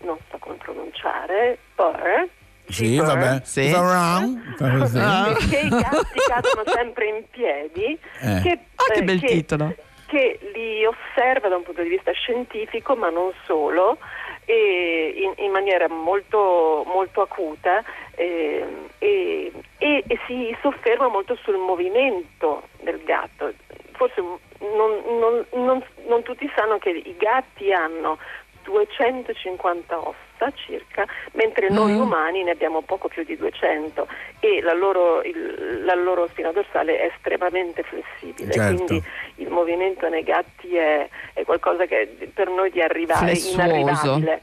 [0.02, 2.26] non so come pronunciare, Burr,
[2.68, 3.40] Sì, vabbè.
[3.44, 3.70] Sì.
[3.72, 5.48] Around, così.
[5.50, 8.40] che i gatti cadono sempre in piedi, Eh.
[8.42, 9.74] che, Ah, che bel che- titolo.
[10.06, 13.98] che li osserva da un punto di vista scientifico, ma non solo,
[14.46, 17.82] e in, in maniera molto, molto acuta
[18.16, 18.64] eh,
[18.98, 23.52] e, e- e si sofferma molto sul movimento del gatto.
[23.92, 28.18] Forse non, non- non- non tutti sanno che i gatti hanno
[28.64, 32.00] 250 ossa circa, mentre noi Mm.
[32.00, 34.06] umani ne abbiamo poco più di 200
[34.40, 38.74] e la loro, il- la loro spina dorsale è estremamente flessibile, Certo.
[38.84, 39.02] quindi
[39.36, 43.54] il movimento nei gatti è, è qualcosa che per noi di arrivare Flessuoso.
[43.62, 44.42] inarrivabile.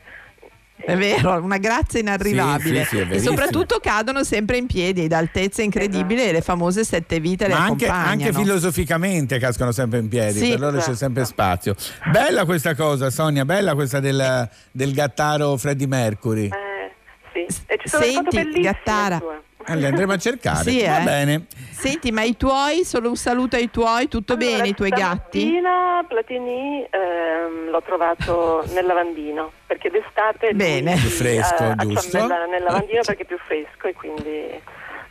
[0.86, 2.84] È vero, una grazia inarrivabile.
[2.86, 7.20] Sì, sì, sì, e soprattutto cadono sempre in piedi, d'altezza incredibile e le famose sette
[7.20, 8.10] vite le Ma anche, accompagnano.
[8.24, 10.50] anche filosoficamente cascano sempre in piedi, Sì.
[10.50, 10.96] per loro c'è Esatto.
[10.98, 11.76] sempre spazio.
[12.12, 16.46] Bella questa cosa, Sonia, bella questa del, del gattaro Freddie Mercury.
[16.46, 16.92] Eh,
[17.34, 17.62] sì.
[17.68, 19.18] E ci sono foto Senti, bellissime Gattara.
[19.18, 19.42] sue.
[19.68, 20.70] Eh, li andremo a cercare.
[20.70, 21.04] Sì, Va eh.
[21.04, 21.46] bene.
[21.72, 25.60] Senti, ma i tuoi, solo un saluto ai tuoi, tutto Allora, bene, i tuoi gatti?
[26.08, 30.96] Platini ehm, l'ho trovato nel lavandino perché d'estate lui Bene.
[30.98, 32.18] si Più fresco, a- giusto?
[32.18, 34.30] acciambella nel lavandino perché è più fresco e quindi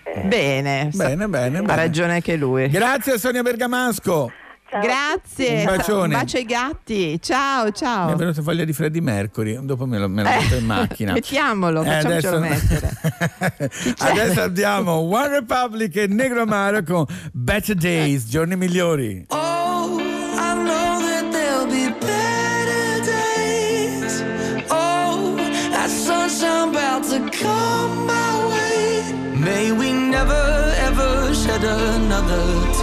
[0.05, 1.76] eh, Bene, Bene, bene, ha bene.
[1.76, 2.68] ragione anche lui.
[2.68, 4.32] Grazie Sonia Bergamasco.
[4.70, 6.14] Grazie, Un bacione.
[6.14, 7.20] bacio ai gatti.
[7.20, 8.14] Ciao, Mi è ciao.
[8.16, 11.12] venuta voglia di Freddie Mercury, dopo me lo, me lo Eh, metto in macchina.
[11.18, 12.96] Mettiamolo, Eh, facciamocelo mettere.
[13.98, 19.24] adesso andiamo One Republic e Negro Amaro con Better Days, giorni migliori.
[19.28, 24.22] Oh, I know that there'll be better days.
[24.68, 25.34] Oh,
[25.72, 29.12] that sunshine about to come my way.
[29.34, 32.44] May we never ever shed another
[32.74, 32.79] tear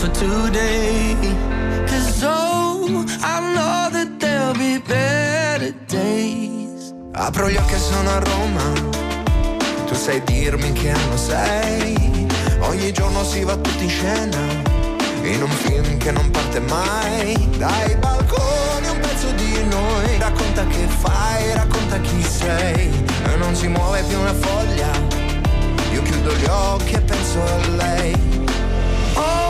[0.00, 1.14] for today.
[1.86, 6.94] Cause oh, I know that there'll be better days.
[7.12, 8.72] Apro gli occhi e sono a Roma.
[9.86, 12.26] Tu sai dirmi che anno sei.
[12.60, 14.38] Ogni giorno si va tutti in scena.
[15.22, 17.36] In un film che non parte mai.
[17.58, 20.18] Dai balconi un pezzo di noi.
[20.18, 22.90] Racconta che fai, racconta chi sei.
[23.24, 24.90] E non si muove più una foglia.
[25.92, 28.14] Io chiudo gli occhi e penso a lei.
[29.14, 29.49] Oh,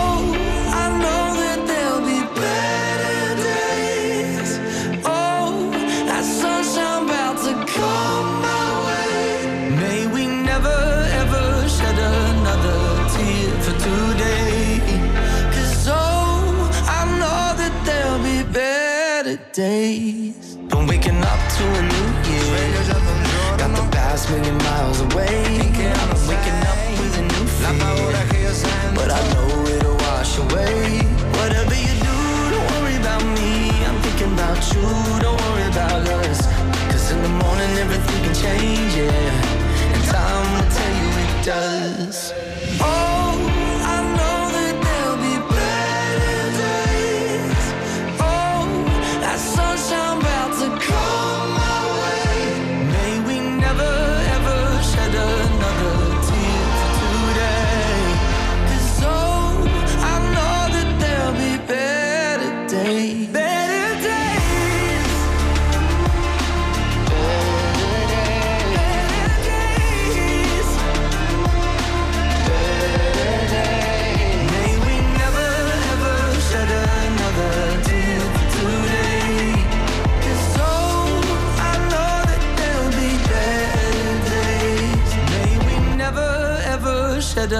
[19.53, 20.57] days.
[20.73, 22.71] I'm waking up to a new year.
[23.59, 25.27] Got the past million miles away.
[25.27, 28.95] I'm waking up with a new fear.
[28.95, 31.01] But I know it'll wash away.
[31.39, 32.17] Whatever you do,
[32.53, 33.71] don't worry about me.
[33.87, 34.83] I'm thinking about you,
[35.21, 36.47] don't worry about us.
[36.91, 39.95] Cause in the morning everything can change, yeah.
[39.95, 42.50] And time will tell you it does.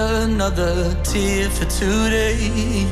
[0.01, 2.85] Another tear for today.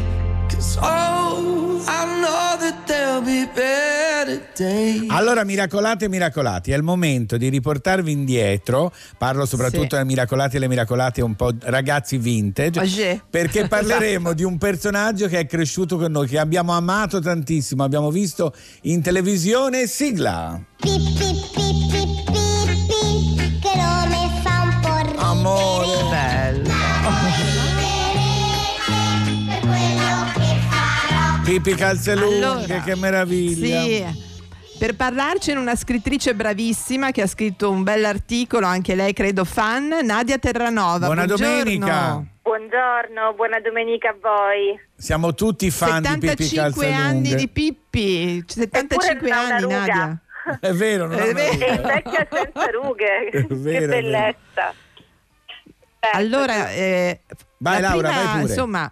[0.47, 5.03] 'Cause oh, I know that there'll be better days.
[5.10, 8.91] Allora, miracolate e miracolati, è il momento di riportarvi indietro.
[9.18, 9.88] Parlo soprattutto Sì.
[9.89, 12.80] delle miracolate e le miracolate un po' ragazzi vintage.
[12.80, 13.22] Oggi.
[13.30, 14.34] Perché parleremo Esatto.
[14.34, 18.53] di un personaggio che è cresciuto con noi, che abbiamo amato tantissimo, abbiamo visto
[18.84, 19.88] in televisione.
[19.88, 20.60] Sigla.
[20.78, 21.68] Che nome
[31.49, 33.81] Pippi Calzelunghe, Allora, che meraviglia.
[33.81, 34.05] Sì.
[34.77, 40.37] Per parlarcene una scrittrice bravissima che ha scritto un bell'articolo, anche lei credo fan, Nadia
[40.37, 41.07] Terranova.
[41.07, 41.57] Buona Buongiorno.
[41.57, 42.23] domenica.
[42.43, 44.79] Buongiorno, buona domenica a voi.
[44.95, 47.35] Siamo tutti fan di Pippi 75 anni Calzelunghe.
[47.35, 49.77] di Pippi, 75 Eppure non ha una anni ruga.
[49.79, 50.21] Nadia.
[50.69, 51.65] È vero, non È vero.
[51.65, 53.29] E invecchia senza rughe.
[53.49, 54.73] Vero, che bellezza.
[56.13, 57.21] Allora, eh,
[57.57, 58.53] Vai, la Laura, prima, vai pure.
[58.53, 58.91] Insomma,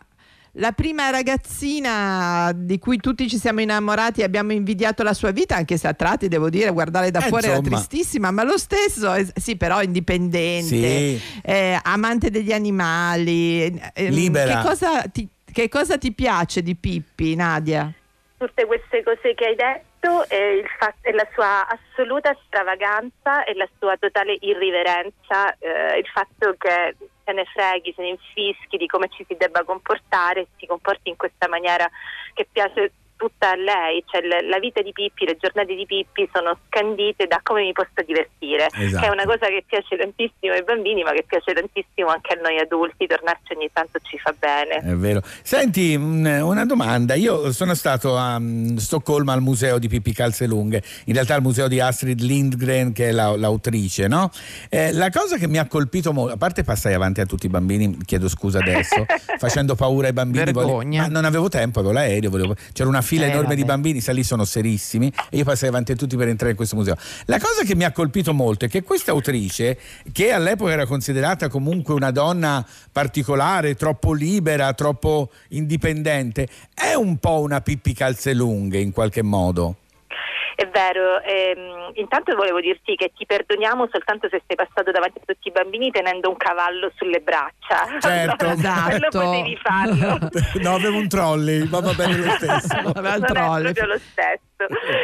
[0.59, 5.55] la prima ragazzina di cui tutti ci siamo innamorati e abbiamo invidiato la sua vita,
[5.55, 7.75] anche se a tratti devo dire, guardare da Eh, fuori era insomma.
[7.77, 11.21] tristissima, ma lo stesso, eh, sì, però indipendente, Sì.
[11.43, 13.63] eh, amante degli animali.
[13.93, 14.61] eh, Libera.
[14.61, 17.91] Che cosa, ti, che cosa ti piace di Pippi, Nadia?
[18.37, 23.55] Tutte queste cose che hai detto e, il fa- e la sua assoluta stravaganza e
[23.55, 26.95] la sua totale irriverenza, eh, il fatto che
[27.27, 31.17] se ne freghi, se ne infischi di come ci si debba comportare si comporti in
[31.17, 31.89] questa maniera
[32.33, 36.57] che piace tutta a lei, cioè la vita di Pippi, le giornate di Pippi sono
[36.67, 39.01] scandite da come mi posso divertire, Esatto.
[39.01, 42.41] che è una cosa che piace tantissimo ai bambini ma che piace tantissimo anche a
[42.41, 44.77] noi adulti, tornarci ogni tanto ci fa bene.
[44.77, 45.21] È vero.
[45.41, 47.15] Senti, un- una domanda.
[47.15, 51.67] Io sono stato a mm, Stoccolma al museo di Pippi Calzelunghe, in realtà al museo
[51.67, 54.29] di Astrid Lindgren, che è la- l'autrice, no?
[54.69, 57.49] Eh, la cosa che mi ha colpito molto, a parte passai avanti a tutti i
[57.49, 59.05] bambini, chiedo scusa adesso,
[59.39, 60.51] facendo paura ai bambini.
[60.51, 63.73] volevo- non avevo tempo, avevo l'aereo, volevo- c'era una fila Eh, enorme di vabbè.
[63.73, 66.75] bambini, sa lì sono serissimi e io passai avanti a tutti per entrare in questo
[66.75, 66.95] museo.
[67.25, 69.79] La cosa che mi ha colpito molto è che questa autrice,
[70.11, 77.39] che all'epoca era considerata comunque una donna particolare, troppo libera, troppo indipendente, è un po'
[77.39, 79.77] una Pippi Calzelunghe in qualche modo.
[80.57, 85.21] È vero, ehm, intanto volevo dirti che ti perdoniamo soltanto se sei passato davanti a
[85.23, 87.85] tutti i bambini tenendo un cavallo sulle braccia.
[87.99, 88.07] Certo.
[88.07, 89.19] Allora, quello Esatto.
[89.19, 90.17] potevi farlo.
[90.63, 92.73] no, avevo un trolley, ma va bene lo stesso.
[92.89, 93.69] Aveva il non trolley.
[93.69, 94.56] è proprio lo stesso.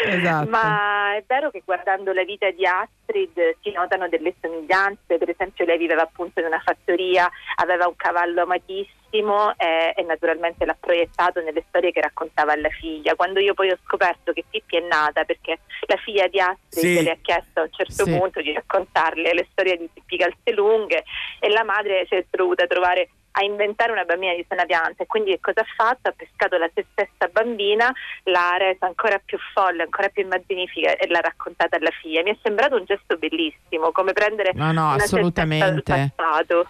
[0.08, 0.50] Esatto.
[0.50, 5.66] Ma è vero che guardando la vita di Astrid si notano delle somiglianze, per esempio
[5.66, 11.42] lei viveva appunto in una fattoria, aveva un cavallo amatissimo e, e naturalmente l'ha proiettato
[11.42, 13.16] nelle storie che raccontava alla figlia.
[13.16, 17.04] Quando io poi ho scoperto che Pippi è nata perché la figlia di Astrid Sì.
[17.04, 18.18] le ha chiesto a un certo Sì.
[18.18, 21.04] punto di raccontarle le storie di Pippi Calzelunghe
[21.40, 25.38] e la madre si è dovuta trovare a inventare una bambina di Senapianta e quindi
[25.40, 26.10] cosa ha fatto?
[26.10, 27.92] Ha pescato la se stessa bambina,
[28.24, 32.22] l'ha resa ancora più folle, ancora più immaginifica e l'ha raccontata alla figlia.
[32.22, 36.12] Mi è sembrato un gesto bellissimo, come prendere no, no, una assolutamente.
[36.16, 36.68] passato.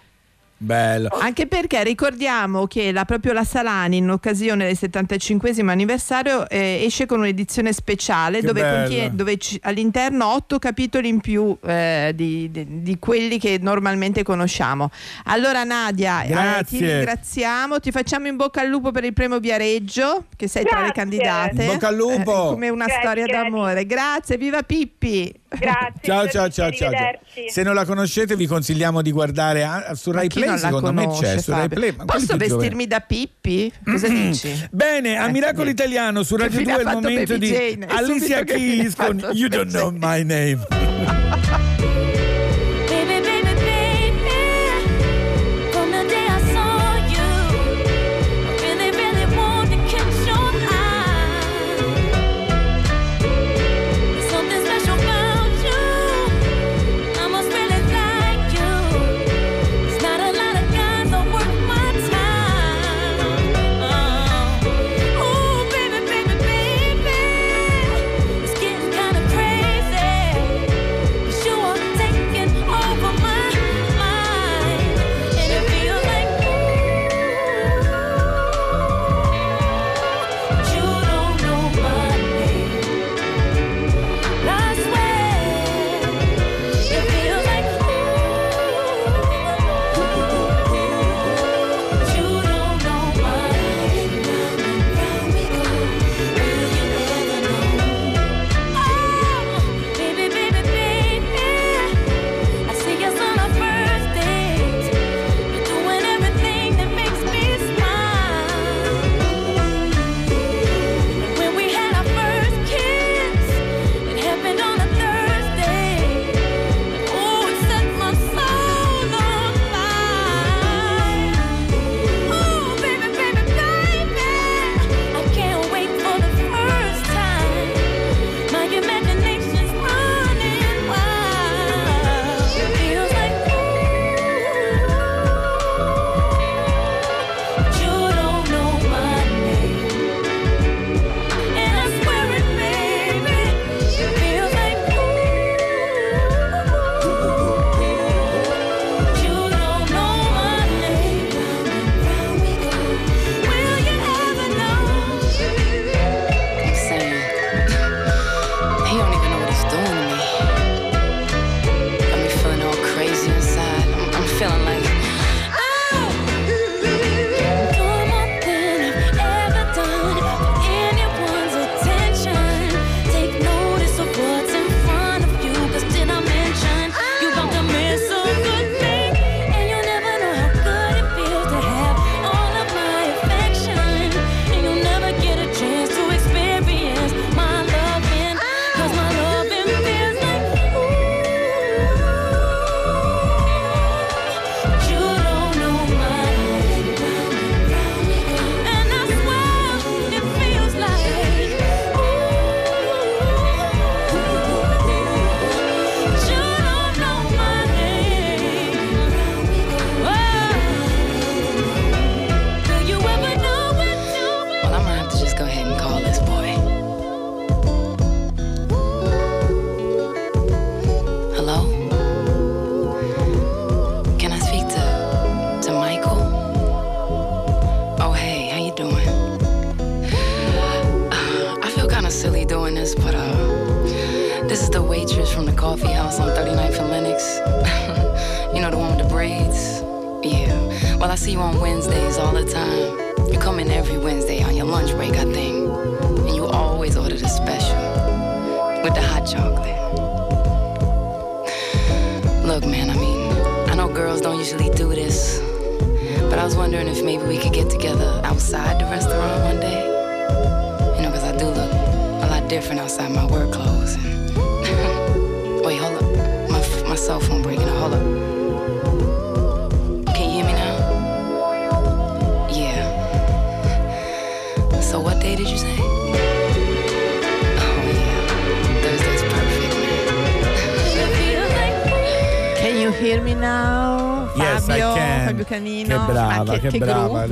[0.64, 1.08] Bello.
[1.10, 7.04] Anche perché ricordiamo che la, proprio la Salani in occasione del 75 anniversario eh, esce
[7.04, 12.82] con un'edizione speciale dove, contiene, dove c- all'interno otto capitoli in più eh, di, di,
[12.82, 14.90] di, quelli che normalmente conosciamo.
[15.24, 20.24] Allora Nadia, eh, ti ringraziamo, ti facciamo in bocca al lupo per il premio Viareggio
[20.34, 20.78] che sei Grazie.
[20.78, 21.62] tra le candidate.
[21.62, 22.46] In bocca al lupo!
[22.46, 23.02] Eh, come una Grazie.
[23.02, 23.84] storia d'amore.
[23.84, 25.42] Grazie, viva Pippi!
[25.58, 26.00] Grazie.
[26.02, 26.90] ciao, ciao, ciao, ciao,
[27.48, 31.40] Se non la conoscete vi consigliamo di guardare su Rai Play, secondo conosce, me c'è
[31.40, 31.94] su Rai Play.
[31.96, 33.72] Ma Posso vestirmi da Pippi?
[33.84, 34.30] Cosa mm-hmm.
[34.30, 34.68] dici?
[34.70, 39.18] Bene, a Miracolo eh, Italiano su Radio 2 è il momento di Alicia Keys con
[39.32, 41.72] You Don't Know My Name.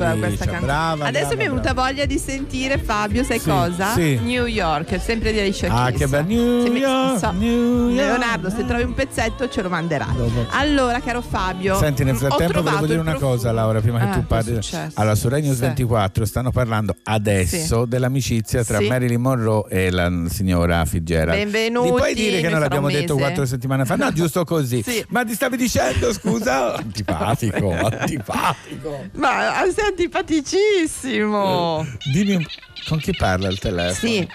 [0.01, 0.65] Alicia, questa canzone.
[0.65, 3.93] brava, Adesso brava, mi è venuta voglia di sentire Fabio, sai Sì, cosa?
[3.93, 4.19] sì.
[4.21, 5.99] New York, sempre di Alicia Ah, Keys.
[5.99, 6.27] che bello.
[6.27, 7.95] New mi- York, so- New York.
[7.95, 10.15] Leonardo, se trovi un pezzetto ce lo manderai.
[10.15, 10.45] Dopo.
[10.51, 13.31] Allora, caro Fabio, Senti, nel frattempo volevo dire una profumo.
[13.31, 14.53] cosa, Laura, prima che Ah, tu cosa è parli.
[14.63, 14.99] successo?
[14.99, 15.61] Allora, su Rai News Sì.
[15.61, 17.87] 24 stanno parlando adesso Sì.
[17.89, 18.87] dell'amicizia tra Sì.
[18.87, 21.37] Marilyn Monroe e la signora Fitzgerald.
[21.37, 23.95] Benvenuti, Mi puoi dire che non l'abbiamo detto quattro settimane fa?
[23.95, 24.81] No, giusto così.
[24.83, 25.03] Sì.
[25.09, 26.75] Ma ti stavi dicendo, scusa?
[26.77, 29.05] antipatico, antipatico.
[29.13, 31.85] Ma sei antipaticissimo.
[32.11, 32.45] Dimmi
[32.87, 33.93] con chi parla al telefono?
[34.11, 34.27] Sì.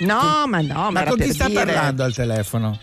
[0.00, 1.64] No, ma no, ma, Ma con chi sta dire.
[1.64, 2.78] parlando al telefono?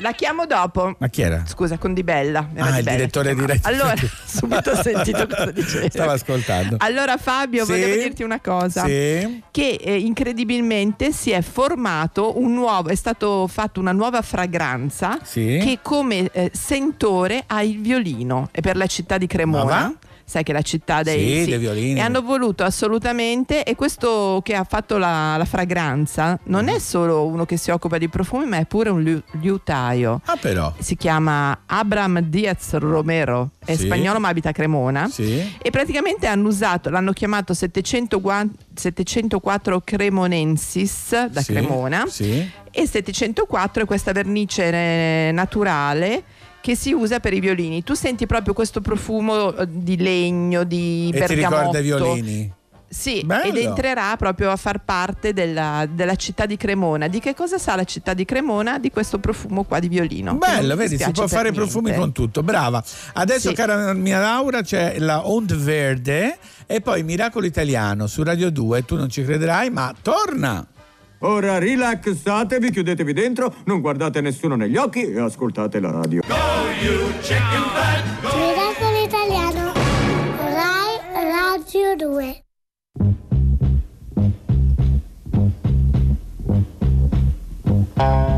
[0.00, 0.96] La chiamo dopo.
[0.98, 1.44] Ma chi era?
[1.46, 2.48] Scusa, con Di Bella.
[2.52, 3.46] Era Ah, Di il Bella direttore che di.
[3.46, 3.94] Rai- Allora,
[4.28, 5.88] subito ho sentito cosa dicevi.
[5.90, 6.76] Stavo ascoltando.
[6.78, 7.72] Allora Fabio, Sì?
[7.72, 8.84] volevo dirti una cosa.
[8.84, 9.42] Sì.
[9.50, 15.58] Che eh, incredibilmente si è formato un nuovo, è stato fatto una nuova fragranza Sì.
[15.62, 18.48] che come eh, sentore ha il violino.
[18.50, 19.92] È per la città di Cremona.
[20.28, 21.98] Sai che la città dei, Sì, dei violini.
[21.98, 26.68] E hanno voluto assolutamente, e questo che ha fatto la, la fragranza non Mm.
[26.68, 30.20] è solo uno che si occupa di profumi, ma è pure un liu- liutaio.
[30.26, 30.70] Ah, però.
[30.78, 33.86] Si chiama Abram Diaz Romero, è Sì.
[33.86, 35.08] spagnolo ma abita a Cremona.
[35.08, 35.40] Sì.
[35.62, 42.46] E praticamente hanno usato, l'hanno chiamato 700 guan- 704 Cremonensis da Sì, Cremona Sì.
[42.70, 46.22] e 704 è questa vernice eh, naturale
[46.60, 47.82] che si usa per i violini.
[47.82, 51.56] Tu senti proprio questo profumo eh, di legno, di E ti bergamotto.
[51.58, 52.52] ricorda i violini?
[52.90, 53.44] Sì, Bello.
[53.44, 57.06] ed entrerà proprio a far parte della, della città di Cremona.
[57.06, 58.78] Di che cosa sa la città di Cremona?
[58.78, 60.36] Di questo profumo qua di violino.
[60.36, 61.60] Bello, vedi, si può fare niente.
[61.60, 62.82] profumi con tutto, brava.
[63.12, 63.54] Adesso, Sì.
[63.54, 68.82] cara mia Laura, c'è la Ont Verde e poi Miracolo Italiano su Radio 2.
[68.86, 70.66] Tu non ci crederai, ma torna.
[71.20, 76.22] Ora rilassatevi, chiudetevi dentro, non guardate nessuno negli occhi e ascoltate la radio.
[78.22, 79.72] Miracolo Italiano.
[79.74, 82.42] Rai Radio 2.
[88.00, 88.37] I've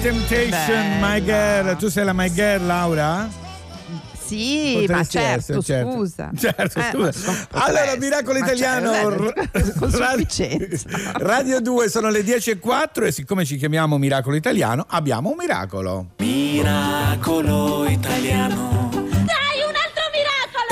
[0.00, 1.08] Temptation, Bella.
[1.08, 1.76] My Girl.
[1.76, 3.28] Tu sei la My Girl, Laura?
[4.28, 5.90] sì, ma Potresti certo, essere, certo.
[5.92, 6.30] scusa.
[6.38, 6.98] Certo, Eh, scusa.
[7.04, 9.48] ma so- allora, Miracolo ma Italiano, cioè, r-
[9.98, 10.88] Radio- sufficienza.
[11.14, 15.36] Radio 2 sono le 10 e 4 e siccome ci chiamiamo Miracolo Italiano, abbiamo un
[15.38, 16.08] miracolo.
[16.18, 18.87] Miracolo italiano.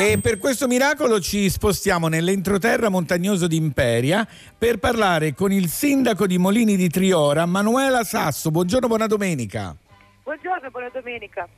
[0.09, 4.25] E per questo miracolo ci spostiamo nell'entroterra montagnoso di Imperia
[4.57, 8.53] per parlare con il sindaco di Molini di Triora, Manuela Sasso.
[8.53, 9.75] Buongiorno, buona domenica.
[10.23, 11.49] Buongiorno, buona domenica.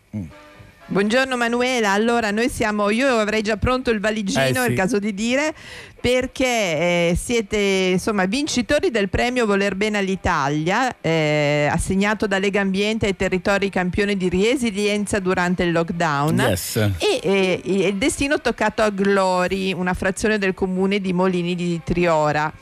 [0.87, 4.71] Buongiorno Manuela, allora noi siamo, io avrei già pronto il valigino, Eh, è sì.
[4.71, 5.55] il caso di dire,
[6.01, 7.57] perché eh, siete
[7.93, 14.17] insomma vincitori del premio Voler Bene all'Italia, eh, assegnato da Lega Ambiente ai territori campioni
[14.17, 16.39] di resilienza durante il lockdown.
[16.39, 16.77] Yes.
[16.77, 22.53] E eh, il destino toccato a Glori, una frazione del comune di Molini di Triora.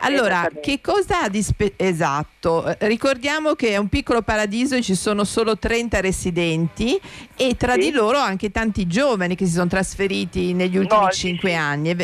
[0.00, 2.74] Allora, che cosa ha di spe- esatto?
[2.80, 7.00] Ricordiamo che è un piccolo paradiso e ci sono solo 30 residenti
[7.36, 11.54] e tra di loro anche tanti giovani che si sono trasferiti negli ultimi Molti, 5
[11.54, 11.96] anni.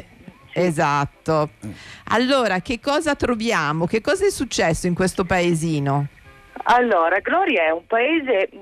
[0.53, 1.51] Esatto.
[2.09, 3.87] Allora, che cosa troviamo?
[3.87, 6.07] Che cosa è successo in questo paesino?
[6.65, 8.57] Allora, Gloria è un paese mh,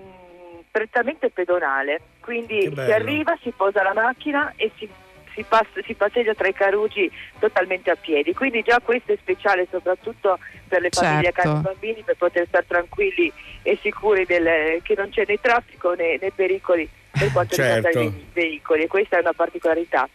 [0.70, 4.88] prettamente pedonale, quindi si arriva, si posa la macchina e si,
[5.34, 8.34] si pass- si passeggia tra i carugi totalmente a piedi.
[8.34, 11.48] Quindi già questo è speciale soprattutto per le famiglie che Certo.
[11.50, 13.32] hanno bambini per poter stare tranquilli
[13.62, 18.00] e sicuri del- che non c'è né traffico né, né pericoli per quanto riguarda Certo.
[18.00, 20.08] i veicoli e questa è una particolarità.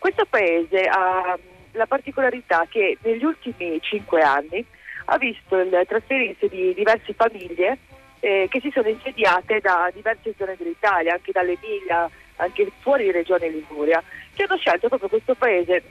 [0.00, 4.64] Questo paese ha mh, la particolarità che negli ultimi cinque anni
[5.04, 7.76] ha visto il trasferirsi di diverse famiglie
[8.20, 14.02] eh, che si sono insediate da diverse zone dell'Italia, anche dall'Emilia, anche fuori regione Liguria,
[14.32, 15.82] che hanno scelto proprio questo paese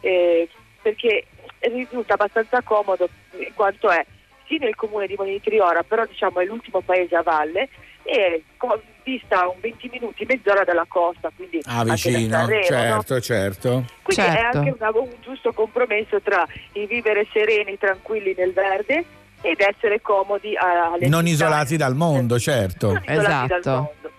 [0.00, 0.48] eh,
[0.82, 1.26] perché
[1.60, 4.04] risulta abbastanza comodo in quanto è
[4.48, 7.68] sì nel comune di Molini Triora, però diciamo è l'ultimo paese a valle
[8.02, 12.60] e co- dista un 20 minuti, mezz'ora dalla costa, quindi Ah, anche da vicino, Sanremo,
[12.60, 12.66] no?
[12.66, 13.68] certo, certo.
[14.02, 14.58] Quindi è Certo.
[14.58, 19.04] anche una- un giusto compromesso tra il vivere sereni, tranquilli nel verde
[19.42, 21.44] ed essere comodi alle Non città.
[21.44, 22.94] isolati dal mondo, certo.
[22.94, 23.70] Non isolati dal Esatto.
[23.76, 24.10] mondo.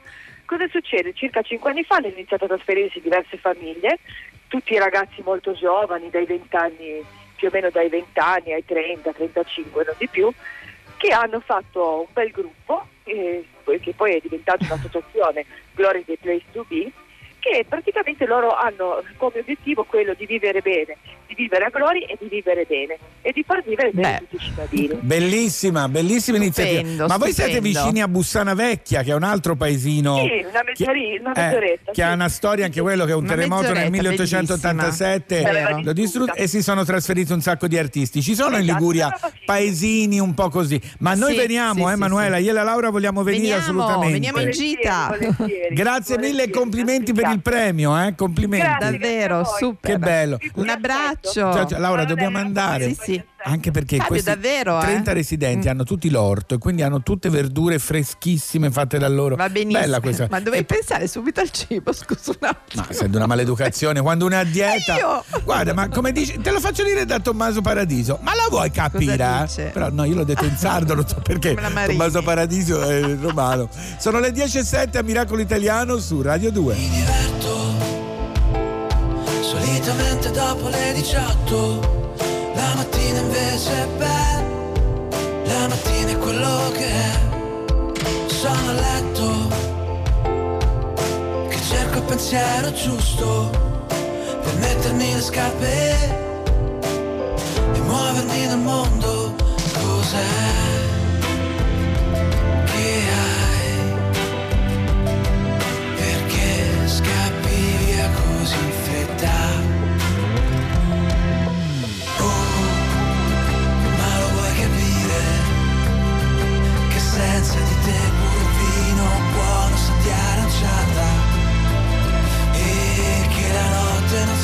[0.46, 1.14] Cosa succede?
[1.14, 4.00] Circa cinque anni fa hanno iniziato a trasferirsi diverse famiglie,
[4.48, 7.04] tutti ragazzi molto giovani, dai 20 anni,
[7.36, 10.32] più o meno dai 20 anni ai 30, 35, non di più,
[10.98, 13.46] che hanno fatto un bel gruppo, eh,
[13.80, 16.92] che poi è diventato un'associazione, Glory the Place to Be,
[17.50, 22.18] che praticamente loro hanno come obiettivo quello di vivere bene, di vivere a Glory e
[22.20, 24.98] di vivere bene e di far vivere bene tutti i cittadini.
[25.02, 26.80] Bellissima, bellissima iniziativa.
[26.80, 27.80] Stupendo, Ma voi siete stupendo.
[27.80, 31.44] vicini a Bussana Vecchia, che è un altro paesino Sì, una mezz'ori- una che, eh,
[31.46, 32.02] mezz'oretta, che sì.
[32.02, 33.92] ha una storia anche quello che è un Una terremoto nel mezz'oretta,
[34.62, 35.82] 1887 bellissima.
[35.84, 38.22] lo distrutto e si sono trasferiti un sacco di artisti.
[38.22, 41.94] Ci sono in Esatto, Liguria paesini un po' così, ma noi Sì, veniamo, sì, eh
[41.94, 44.14] sì, Manuela, io e la Laura vogliamo venire Veniamo, assolutamente.
[44.14, 45.18] veniamo in gita.
[45.72, 48.16] Grazie mille e complimenti per il premio, eh?
[48.16, 48.78] Complimenti.
[48.80, 49.92] Davvero, super.
[49.92, 50.38] Che bello.
[50.56, 51.32] Un abbraccio.
[51.32, 52.94] Ciao, ciao, Laura, dobbiamo andare.
[52.94, 53.24] Sì, sì.
[53.50, 54.82] Anche perché Fabio, questi davvero, eh?
[54.82, 59.38] 30 residenti hanno tutti l'orto e quindi hanno tutte verdure freschissime fatte da loro.
[59.38, 59.80] Va benissimo.
[59.80, 60.28] Bella questa.
[60.30, 62.84] Ma dovevi pensare subito al cibo, scusa un attimo.
[62.84, 64.98] Ma essendo una maleducazione, quando uno è a dieta.
[64.98, 65.24] Io?
[65.46, 68.20] Guarda, ma come dici, te lo faccio dire da Tommaso Paradiso.
[68.22, 69.48] Ma la vuoi capire?
[69.72, 71.56] Però no, io l'ho detto in sardo, non so perché.
[71.56, 73.70] Tommaso Paradiso è romano.
[73.98, 76.76] Sono le 10.07 a Miracolo Italiano su Radio 2.
[79.40, 82.07] Solitamente dopo le 18
[82.58, 84.44] La mattina invece è bella
[85.46, 87.20] La mattina è quello che è.
[88.26, 89.48] Sono a letto
[91.50, 93.50] Che cerco il pensiero giusto
[94.42, 95.96] Per mettermi le scarpe
[97.74, 99.36] E muovermi nel mondo.
[99.74, 100.66] Cos'è?
[106.88, 108.72] Scappi via così in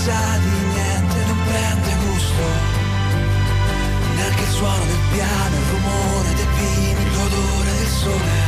[0.04, 2.44] sa di niente, non prende gusto,
[4.16, 8.43] neanche il suono del piano, il rumore dei pini, l'odore del sole.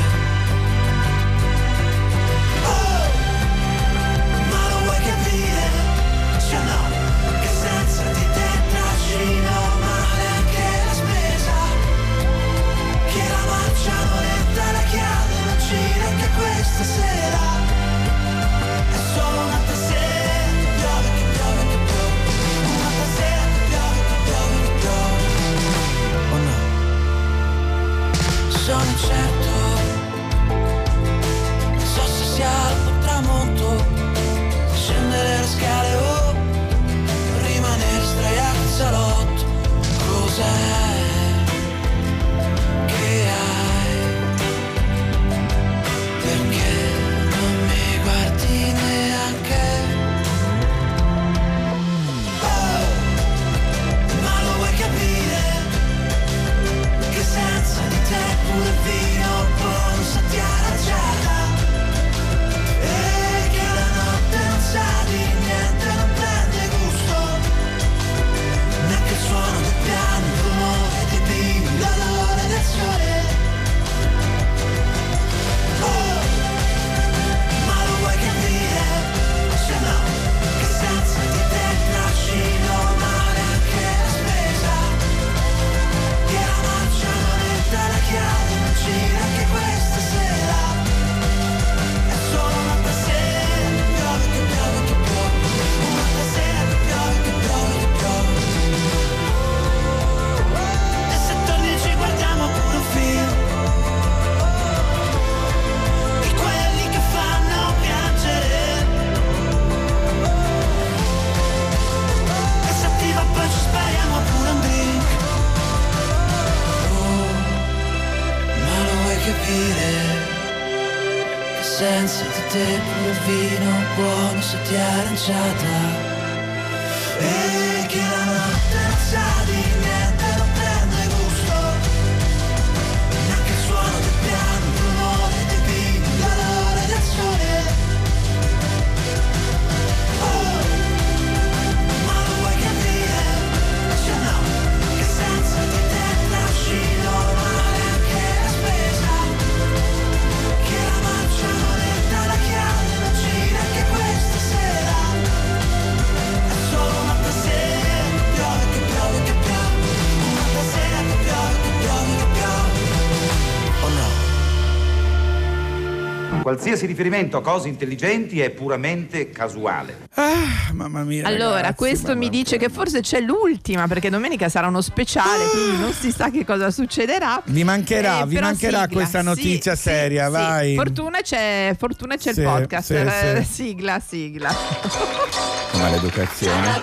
[166.66, 170.07] Qualsiasi riferimento a cose intelligenti è puramente casuale.
[170.16, 171.28] Ah, mamma mia.
[171.28, 175.78] Allora, ragazzi, questo mi dice che forse c'è l'ultima, perché domenica sarà uno speciale, quindi
[175.80, 177.39] non si sa che cosa succederà.
[177.45, 180.32] Vi mancherà, Eh, vi mancherà sigla, questa sì, notizia sì, seria, sì.
[180.32, 180.74] vai.
[180.76, 182.86] Fortuna c'è, fortuna c'è Sì, il podcast.
[182.88, 183.53] sì, Eh, sì.
[183.53, 184.49] Sigla, sigla.
[185.78, 186.82] Maleducazione.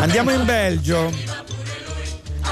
[0.00, 1.12] Andiamo in Belgio.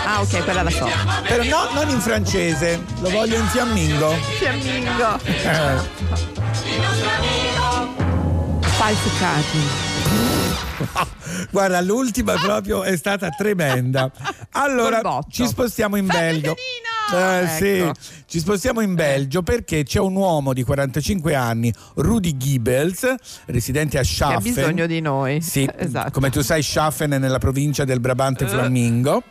[0.05, 0.89] Ah, ok, quella la so.
[1.27, 4.11] Però no, non in francese, lo voglio in fiammingo.
[4.39, 6.41] Fiammingo.
[8.61, 9.59] Falsificati.
[11.51, 14.11] Guarda, l'ultima proprio è stata tremenda.
[14.53, 15.01] Allora,
[15.31, 16.55] ci spostiamo in Belgio.
[17.14, 17.93] Eh, sì, Ecco.
[18.27, 23.14] ci spostiamo in Belgio perché c'è un uomo di 45 anni, Rudy Giebels,
[23.47, 24.43] residente a Che ha Schaffen.
[24.43, 25.41] bisogno di noi.
[25.43, 26.11] Sì, Esatto.
[26.11, 28.49] come tu sai, Schaffen è nella provincia del Brabante Eh.
[28.49, 29.23] Flamingo.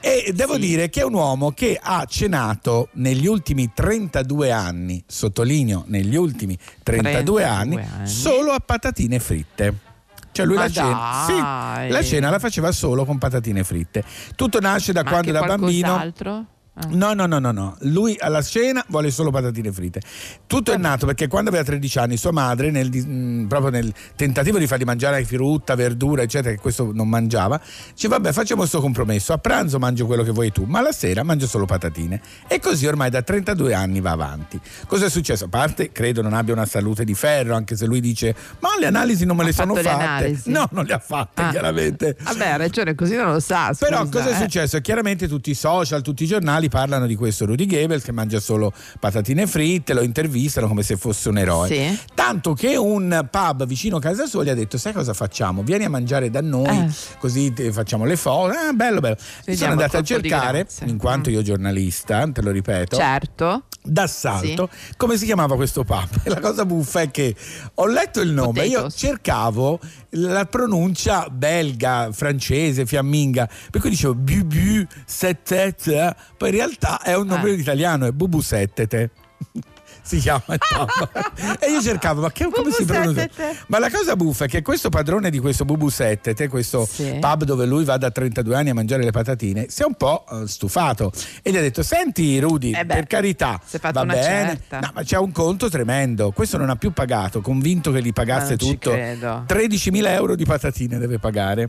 [0.00, 5.84] E devo dire che è un uomo che ha cenato negli ultimi 32 anni, sottolineo
[5.88, 8.08] negli ultimi 32, 32 anni, anni.
[8.08, 9.86] solo a patatine fritte.
[10.30, 14.04] Cioè lui la cena, sì, la cena la faceva solo con patatine fritte.
[14.36, 16.46] Tutto nasce da Ma quando da bambino qualcos'altro?
[16.80, 16.86] Ah.
[16.90, 17.76] No, no, no, no, no.
[17.80, 20.00] Lui alla cena vuole solo patatine fritte.
[20.46, 24.58] Tutto è nato perché quando aveva 13 anni sua madre, nel, mh, proprio nel tentativo
[24.58, 27.60] di fargli mangiare frutta, verdura, eccetera, che questo non mangiava,
[27.92, 31.22] dice vabbè facciamo questo compromesso, a pranzo mangio quello che vuoi tu, ma la sera
[31.24, 32.20] mangio solo patatine.
[32.46, 34.60] E così ormai da 32 anni va avanti.
[34.86, 35.46] Cosa è successo?
[35.46, 38.86] A parte credo non abbia una salute di ferro, anche se lui dice ma le
[38.86, 39.88] analisi non me le Ha sono fatte.
[39.88, 40.50] analisi?
[40.50, 41.50] No, non le ha fatte Ah.
[41.50, 42.16] chiaramente.
[42.20, 43.74] Vabbè, ha ragione, così non lo sa.
[43.78, 44.42] Però scusa, cosa è eh.
[44.42, 44.80] successo?
[44.80, 48.72] Chiaramente tutti i social, tutti i giornali parlano di questo Rudy Goebbels che mangia solo
[49.00, 51.68] patatine fritte, lo intervistano come se fosse un eroe.
[51.68, 51.98] Sì.
[52.14, 55.62] Tanto che un pub vicino a casa sua gli ha detto sai cosa facciamo?
[55.62, 56.88] Vieni a mangiare da noi, Eh.
[57.18, 58.52] così facciamo le foto.
[58.52, 59.16] Ah, bello, bello.
[59.46, 62.96] Mi sono andato a cercare, in quanto io giornalista, te lo ripeto.
[62.96, 63.62] Certo.
[63.80, 66.08] D'assalto, come si chiamava questo pub?
[66.28, 67.34] La cosa buffa è che
[67.74, 68.94] ho letto il nome, io Potatoes.
[68.98, 69.80] cercavo
[70.12, 77.26] la pronuncia belga, francese, fiamminga, per cui dicevo bubu settete, poi in realtà è un
[77.26, 77.54] nome Eh.
[77.54, 79.10] italiano, è bubu settete.
[80.08, 80.42] si chiama
[81.60, 83.26] e io cercavo, ma che, come si pronuncia?
[83.26, 83.58] Bubusettete.
[83.66, 87.18] Ma la cosa buffa è che questo padrone di questo Bubu Settete, questo Sì.
[87.20, 90.24] pub dove lui va da 32 anni a mangiare le patatine, si è un po'
[90.30, 93.60] eh, stufato e gli ha detto: Senti, Rudy, Eh beh, per carità,
[93.92, 96.30] va bene, no, ma c'è un conto tremendo.
[96.30, 98.90] Questo non ha più pagato, convinto che gli pagasse tutto.
[98.92, 99.44] credo.
[99.46, 101.68] 13.000 euro di patatine deve pagare.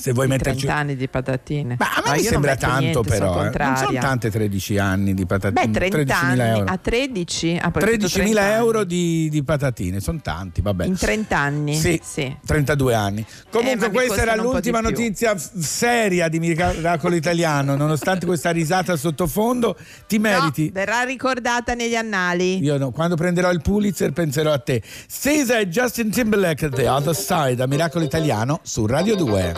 [0.00, 0.60] Se vuoi metterci.
[0.64, 1.76] 30 anni di patatine.
[1.78, 3.32] Ma a me No, mi sembra tanto, niente, però.
[3.34, 3.58] sono eh.
[3.58, 5.66] Non sono tante 13 anni di patatine.
[5.68, 6.64] Beh, 30 13.000 anni euro.
[6.72, 7.58] a 13?
[7.60, 10.86] Ah, poi ho detto 13.000 30 euro di, di patatine, sono tanti, vabbè.
[10.86, 11.74] In 30 anni?
[11.76, 12.34] Sì, Sì.
[12.46, 13.20] 32 anni.
[13.20, 19.76] Eh, Comunque mi questa era l'ultima notizia seria di Miracolo Italiano, nonostante questa risata sottofondo,
[20.06, 20.66] ti meriti.
[20.66, 22.58] No, verrà ricordata negli annali.
[22.62, 24.82] Io no, quando prenderò il Pulitzer penserò a te.
[25.08, 29.52] Cesar e Justin Timberlake, The Other Side, a Miracolo Italiano su Radio 2.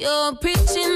[0.00, 0.89] You're preaching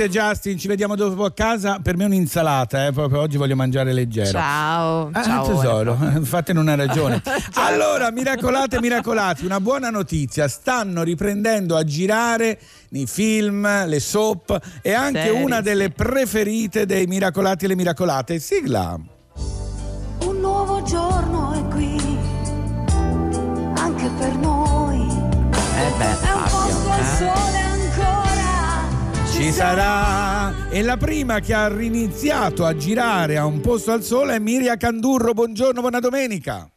[0.00, 1.78] Grazie Justin, ci vediamo dopo a casa.
[1.82, 4.30] Per me è un'insalata, eh, proprio oggi voglio mangiare leggero.
[4.30, 5.46] Ciao, Ah, ciao.
[5.46, 5.94] tesoro,
[6.24, 7.20] fatene una ragione.
[7.56, 12.58] allora, miracolate e miracolati, una buona notizia, stanno riprendendo a girare
[12.90, 15.62] nei film, le soap e anche Serie, una sì.
[15.64, 18.98] delle preferite dei miracolati e le miracolate, sigla.
[20.24, 22.00] Un nuovo giorno è qui,
[23.74, 24.98] anche per noi.
[25.02, 27.49] Eh beh, È un posto al sole ancora.
[29.40, 30.68] Ci sarà!
[30.68, 34.76] E la prima che ha riniziato a girare a un posto al sole è Miria
[34.76, 35.32] Candurro.
[35.32, 36.70] Buongiorno, buona domenica.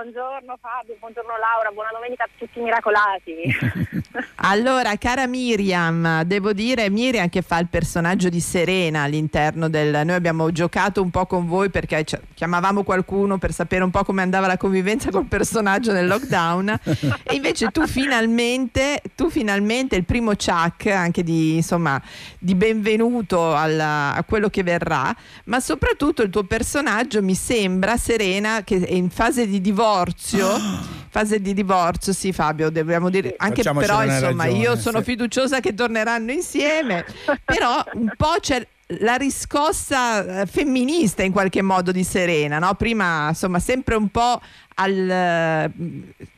[0.00, 3.98] Buongiorno Fabio, buongiorno Laura, buona domenica a tutti i miracolati.
[4.42, 10.00] Allora, cara Miriam, devo dire Miriam che fa il personaggio di Serena all'interno del...
[10.04, 14.22] Noi abbiamo giocato un po' con voi perché chiamavamo qualcuno per sapere un po' come
[14.22, 16.68] andava la convivenza col personaggio nel lockdown
[17.22, 22.00] e invece tu finalmente, tu finalmente il primo Chuck anche di, insomma,
[22.38, 28.62] di benvenuto alla- a quello che verrà, ma soprattutto il tuo personaggio mi sembra Serena
[28.64, 29.89] che è in fase di divorzio.
[31.12, 35.04] Fase di divorzio, sì Fabio, dobbiamo dire, anche Facciamocene però insomma ragione, io sono sì.
[35.04, 37.04] fiduciosa che torneranno insieme,
[37.44, 38.64] però un po' c'è
[38.98, 42.74] la riscossa eh, femminista in qualche modo di Serena, no?
[42.74, 44.40] Prima insomma sempre un po'
[44.74, 45.10] al...
[45.10, 45.72] eh,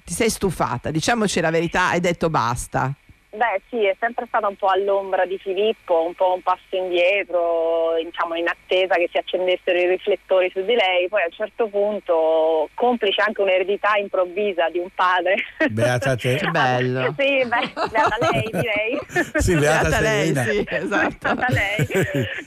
[0.04, 2.94] ti sei stufata, diciamoci la verità, hai detto basta.
[3.34, 7.94] Beh sì, è sempre stata un po' all'ombra di Filippo, un po' un passo indietro,
[8.04, 11.66] diciamo in attesa che si accendessero i riflettori su di lei, poi a un certo
[11.68, 15.36] punto, complice anche un'eredità improvvisa di un padre.
[15.70, 16.36] Beata te.
[16.42, 17.14] Che bello.
[17.16, 18.98] sì, beh, beata lei direi.
[19.36, 21.34] Sì, beata Beata lei, sì, esatto.
[21.34, 21.86] Beata lei.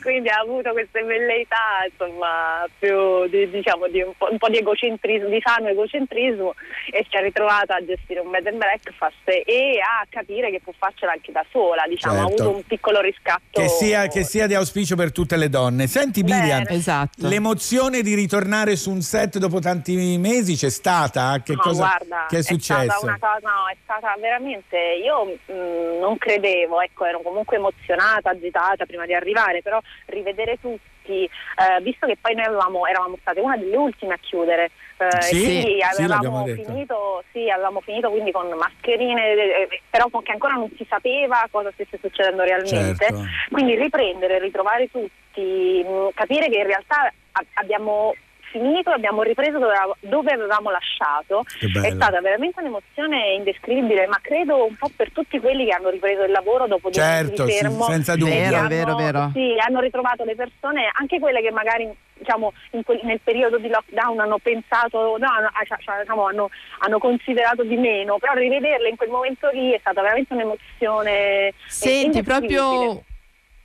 [0.04, 4.58] Quindi ha avuto queste velleità, insomma, più di, diciamo, di un, po', un po' di
[4.58, 6.54] egocentrismo, di sano egocentrismo
[6.92, 10.74] e si è ritrovata a gestire un bed and breakfast e a capire che può
[10.78, 12.41] farcela anche da sola, diciamo, ha Certo.
[12.43, 13.61] avuto un piccolo riscatto.
[13.61, 15.88] Che sia, che sia di auspicio per tutte le donne.
[15.88, 17.28] Senti, Miriam, Esatto.
[17.28, 21.41] l'emozione di ritornare su un set dopo tanti mesi c'è stata?
[21.43, 23.05] Che No, cosa guarda, che è stata successo?
[23.05, 24.78] una cosa, no, è stata veramente.
[25.03, 30.57] Io mh, non credevo, ecco, ero comunque emozionata, agitata prima di arrivare, però rivedere
[31.06, 34.72] tutti, eh, visto che poi noi avevamo, eravamo state una delle ultime a chiudere.
[34.97, 35.43] eh, Sì?
[35.43, 36.64] quindi Sì, avevamo detto.
[36.64, 41.45] finito, sì, avevamo finito quindi con mascherine, eh, eh, però che ancora non si sapeva
[41.51, 43.06] cosa stesse succedendo realmente.
[43.06, 43.24] Certo.
[43.51, 48.16] Quindi riprendere, ritrovare tutti, mh, capire che in realtà a- abbiamo
[48.60, 51.43] finito, abbiamo ripreso dove, dove avevamo lasciato.
[51.60, 56.24] È stata veramente un'emozione indescrivibile, ma credo un po' per tutti quelli che hanno ripreso
[56.24, 57.84] il lavoro dopo due Certo, mesi di sì, fermo.
[57.86, 58.34] senza dubbio.
[58.34, 59.30] Vero, Hanno- vero, vero.
[59.34, 63.68] Sì, hanno ritrovato le persone, anche quelle che magari diciamo, in quel- nel periodo di
[63.68, 66.49] lockdown hanno pensato, no, hanno, ah, cioè, cioè, diciamo, hanno,
[66.80, 71.53] hanno considerato di meno, però rivederle in quel momento lì è stata veramente un'emozione.
[71.68, 73.03] Senti, proprio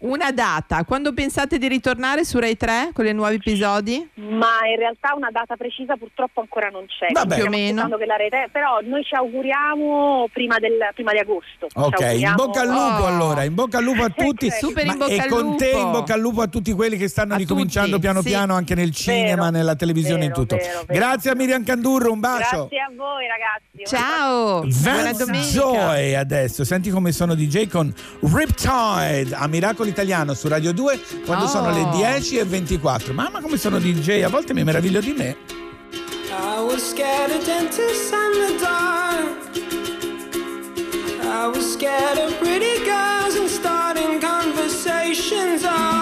[0.01, 4.09] una data, quando pensate di ritornare su Rai 3 con i nuovi episodi?
[4.15, 7.09] Ma in realtà una data precisa purtroppo ancora non c'è.
[7.13, 7.35] Vabbè.
[7.35, 7.81] Stiamo Più o meno.
[7.83, 11.67] aspettando che la rete, però noi ci auguriamo prima, del, prima di agosto.
[11.75, 13.07] Ok, in bocca al lupo Oh.
[13.07, 14.51] allora, in bocca al lupo a tutti.
[14.51, 17.09] Super in bocca e al con te in bocca al lupo a tutti quelli che
[17.09, 18.29] stanno A ricominciando tutti, piano sì.
[18.29, 20.57] piano anche nel cinema, Vero, nella televisione e in tutto.
[20.57, 20.99] vero, vero.
[20.99, 22.57] Grazie a Miriam Candurro, un bacio.
[22.69, 23.70] Grazie a voi ragazzi.
[23.87, 25.13] Ciao, buona.
[25.13, 31.45] Joy adesso, senti come sono DJ con Riptide a Miracolo Italiano su Radio 2 quando
[31.45, 31.49] Oh.
[31.49, 33.13] sono le 10 e 24.
[33.15, 35.37] Mamma come sono DJ, a volte mi meraviglio di me.
[36.31, 39.49] I was scared of dentists and the dark.
[41.23, 45.65] I was scared of pretty girls and starting conversations.
[45.65, 46.00] All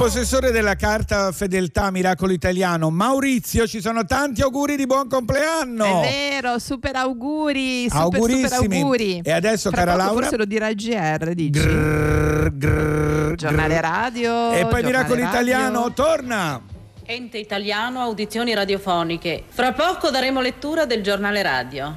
[0.00, 6.02] possessore della carta fedeltà Miracolo Italiano, Maurizio, ci sono tanti auguri di buon compleanno.
[6.02, 8.48] È vero, super auguri, super, Augurissimi.
[8.48, 9.20] super auguri.
[9.22, 10.22] E adesso, Fra cara Laura?
[10.22, 11.60] Forse lo dirà il GR, dici?
[13.36, 14.52] giornale radio.
[14.52, 15.28] E poi Miracolo radio.
[15.28, 16.62] Italiano torna.
[17.04, 19.44] Ente italiano audizioni radiofoniche.
[19.50, 21.94] Fra poco daremo lettura del giornale radio.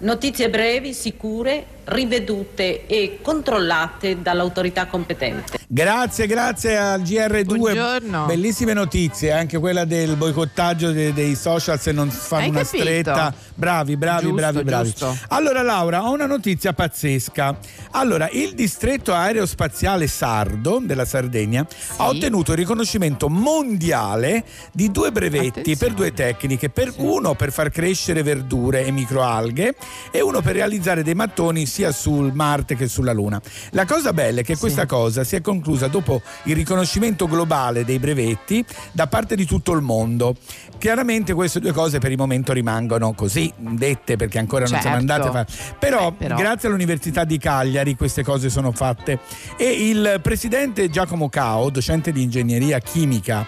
[0.00, 5.58] Notizie brevi, sicure, rivedute e controllate dall'autorità competente.
[5.66, 7.44] Grazie, grazie al GR2.
[7.56, 8.26] Buongiorno.
[8.26, 12.82] Bellissime notizie, anche quella del boicottaggio de- dei social se non fanno Hai una capito?
[12.82, 13.34] stretta.
[13.54, 14.88] Bravi, bravi, Giusto, bravi, bravi.
[14.90, 15.16] giusto.
[15.28, 17.56] Allora Laura, ho una notizia pazzesca.
[17.92, 21.66] Allora, il distretto aerospaziale sardo della Sardegna
[21.96, 27.70] ha ottenuto il riconoscimento mondiale di due brevetti per due tecniche, per uno per far
[27.70, 29.74] crescere verdure e microalghe
[30.10, 33.40] e uno per realizzare dei mattoni sia sul Marte che sulla Luna.
[33.70, 37.98] La cosa bella è che questa cosa si è conclusa dopo il riconoscimento globale dei
[37.98, 40.36] brevetti da parte di tutto il mondo.
[40.78, 45.12] Chiaramente queste due cose per il momento rimangono così dette perché ancora non siamo Certo.
[45.12, 45.46] andate a fare.
[45.80, 46.36] Però, però.
[46.36, 49.18] grazie all'Università di Cagliari queste cose sono fatte
[49.56, 53.44] e il presidente Giacomo Cao, docente di ingegneria chimica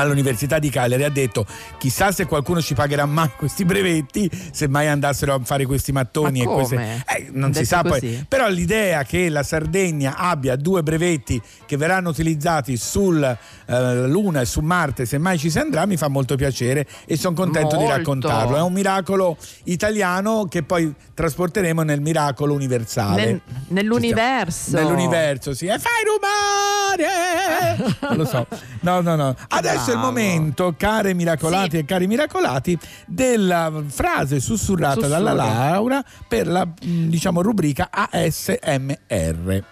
[0.00, 1.46] all'Università di Cagliari ha detto
[1.78, 6.44] chissà se qualcuno ci pagherà mai questi brevetti se mai andassero a fare questi mattoni
[6.44, 6.76] Ma e queste
[7.16, 8.24] eh, non si Detto sa poi.
[8.28, 13.36] però l'idea che la Sardegna abbia due brevetti che verranno utilizzati sulla
[13.66, 17.34] Luna e su Marte se mai ci si andrà mi fa molto piacere e sono
[17.34, 17.96] contento di Molto.
[17.98, 18.56] raccontarlo.
[18.56, 23.24] È un miracolo italiano che poi trasporteremo nel miracolo universale.
[23.26, 24.74] Nel- nell'universo.
[24.76, 25.66] nell'universo sì.
[25.66, 28.46] E fai rubare non lo so.
[28.80, 29.36] No no no.
[29.48, 35.70] Adesso è il momento care miracolati e cari miracolati della frase sussurrata dalla Sussurra.
[35.70, 39.64] Laura per la mh, diciamo rubrica ASMR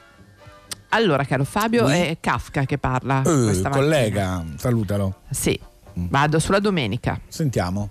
[0.91, 3.23] Allora, caro Fabio, è Kafka che parla.
[3.23, 5.59] Eh, collega salutalo Sì,
[5.95, 7.21] vado sulla domenica.
[7.29, 7.91] sentiamo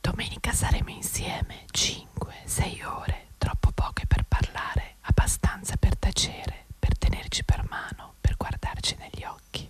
[0.00, 7.64] Domenica saremo insieme 5-6 ore, troppo poche per parlare, abbastanza per tacere, per tenerci per
[7.70, 9.68] mano, per guardarci negli occhi.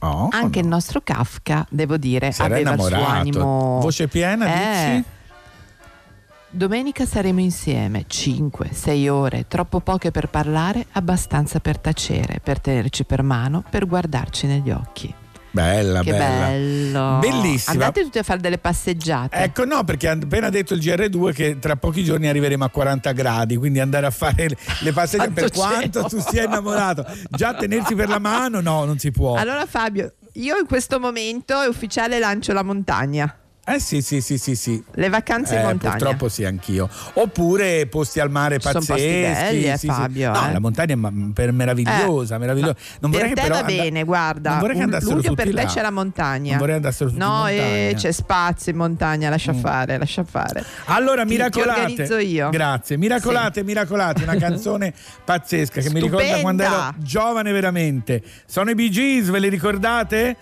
[0.00, 3.18] Oh, Anche il nostro Kafka, devo dire, era aveva il suo innamorato.
[3.18, 3.78] animo.
[3.80, 4.96] Voce piena, Eh.
[4.98, 5.08] dici?
[6.48, 13.22] Domenica saremo insieme 5-6 ore, troppo poche per parlare, abbastanza per tacere, per tenerci per
[13.22, 15.12] mano, per guardarci negli occhi.
[15.50, 16.46] Bella, Che bella.
[16.46, 17.18] bello.
[17.18, 17.72] Bellissima.
[17.72, 19.36] Andate tutti a fare delle passeggiate.
[19.36, 23.12] Ecco, no, perché ha appena detto il GR2 che tra pochi giorni arriveremo a 40
[23.12, 24.48] gradi, quindi andare a fare
[24.80, 26.22] le- passeggiate per Santo quanto cielo.
[26.22, 27.06] tu sia innamorato.
[27.30, 29.34] Già tenersi per la mano, no, non si può.
[29.36, 33.34] Allora Fabio, io in questo momento è ufficiale lancio la montagna.
[33.68, 34.80] Eh sì, sì, sì, sì, sì.
[34.92, 35.96] Le vacanze in Eh, montagna.
[35.96, 36.88] Purtroppo sì, anch'io.
[37.14, 39.02] Oppure posti al mare sono pazzeschi.
[39.02, 39.86] eh, sì, sì.
[39.88, 40.52] Fabio, No, eh.
[40.52, 42.76] la montagna è meravigliosa, Eh, meravigliosa.
[43.00, 44.50] Non per vorrei te che però va bene, guarda.
[44.50, 45.68] non vorrei che andassero luglio per tutti te là.
[45.68, 46.50] c'è la montagna.
[46.50, 47.42] Non vorrei andassero tutti in No.
[47.44, 47.48] Mm.
[47.48, 50.64] eh, c'è spazio in montagna, lascia fare, lascia fare.
[50.84, 51.80] Allora, Ti- ti miracolate.
[51.80, 52.50] organizzo io.
[52.50, 52.96] Grazie.
[52.96, 54.94] Miracolate, miracolate, una canzone
[55.24, 56.40] pazzesca che mi ricorda Stupenda.
[56.42, 58.22] quando ero giovane veramente.
[58.46, 60.36] Sono i Bee Gees, ve li ricordate?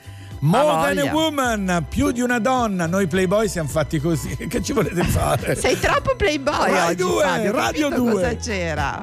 [0.44, 2.86] More Ha than a woman, più di una donna.
[2.86, 4.36] Noi playboy siamo fatti così.
[4.46, 5.54] Che ci volete fare?
[5.56, 7.52] Sei troppo playboy Rai oggi, due, Fabio.
[7.52, 8.12] Radio capito 2.
[8.12, 9.02] Cosa c'era?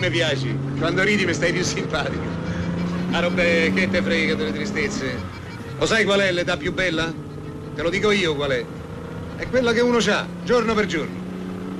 [0.00, 0.56] Mi piaci.
[0.78, 2.24] Quando ridi mi stai più simpatico.
[3.12, 5.16] Ah, robe, che te frega delle tristezze?
[5.78, 7.12] Lo sai qual è l'età più bella?
[7.74, 8.64] Te lo dico io qual è.
[9.36, 11.18] È quella che uno ha, giorno per giorno.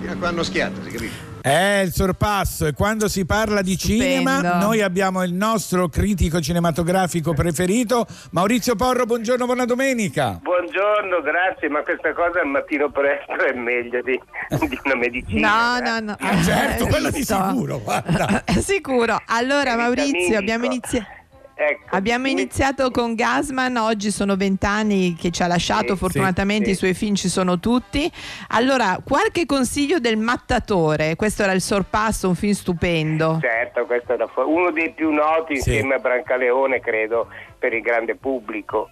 [0.00, 1.28] Fino a quando schiatta, si capisce?
[1.40, 7.32] È il sorpasso e quando si parla di cinema noi abbiamo il nostro critico cinematografico
[7.32, 10.38] preferito Maurizio Porro, buongiorno, buona domenica.
[10.64, 14.20] Buongiorno, grazie, ma questa cosa al mattino presto è meglio di,
[14.68, 15.78] di una medicina.
[15.80, 16.16] No, no, no.
[16.20, 17.80] Ah, certo, Eh, quello di sicuro.
[18.60, 19.16] Sicuro.
[19.28, 21.06] Allora, Maurizio, abbiamo iniziato.
[21.54, 26.70] Ecco, Abbiamo iniziato con Gasman, oggi sono vent'anni che ci ha lasciato, Sì, fortunatamente sì,
[26.72, 28.10] i suoi film ci sono tutti.
[28.48, 33.38] Allora, qualche consiglio del mattatore, questo era il sorpasso, un film stupendo.
[33.40, 35.70] Certo, questo era fu- uno dei più noti Sì.
[35.70, 37.28] insieme a Brancaleone, credo,
[37.58, 38.90] per il grande pubblico.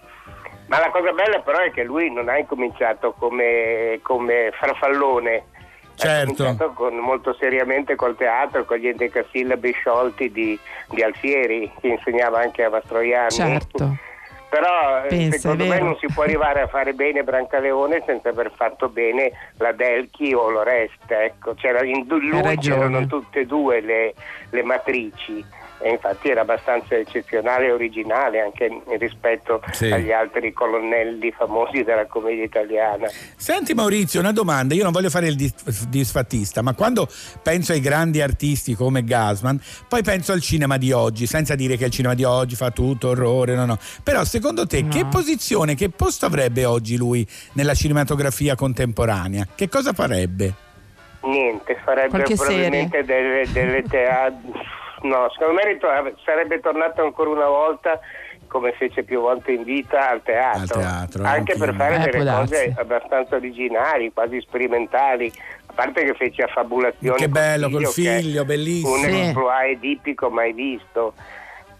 [0.69, 5.43] Ma la cosa bella però è che lui non ha incominciato come, come farfallone,
[5.95, 6.31] Certo.
[6.31, 10.57] ha cominciato con- molto seriamente col teatro, con gli endecasillabi sciolti di,
[10.89, 13.31] di Alfieri, che insegnava anche a Mastroianni.
[13.31, 13.97] Certo.
[14.49, 18.51] Però eh, Pensa, secondo me non si può arrivare a fare bene Brancaleone senza aver
[18.55, 21.23] fatto bene la Delchi o l'Oreste.
[21.23, 21.53] Ecco.
[21.55, 24.13] C'era in lui c'erano tutte e due le,
[24.49, 25.43] le matrici
[25.81, 29.89] e infatti era abbastanza eccezionale e originale anche rispetto Sì.
[29.91, 33.07] agli altri colonnelli famosi della commedia italiana.
[33.35, 37.07] Senti Maurizio, una domanda, io non voglio fare il dis- disfattista, ma quando
[37.41, 41.85] penso ai grandi artisti come Gasman, poi penso al cinema di oggi, senza dire che
[41.85, 43.77] il cinema di oggi fa tutto orrore, no, no.
[44.03, 49.47] Però secondo te che posizione, che posto avrebbe oggi lui nella cinematografia contemporanea?
[49.55, 50.53] Che cosa farebbe?
[51.21, 54.51] Niente, farebbe Qualche probabilmente delle, delle teatri.
[55.01, 57.99] No, secondo me ritor- sarebbe tornato ancora una volta
[58.47, 61.99] come fece più volte in vita al teatro, Al teatro, anche anche per fare Eh,
[61.99, 62.73] delle cose darsi.
[62.77, 65.31] abbastanza originali, quasi sperimentali,
[65.67, 68.93] a parte che fece affabulazione Che bello, col è figlio, bellissimo.
[68.93, 69.69] un Sì.
[69.71, 71.13] edipico mai visto.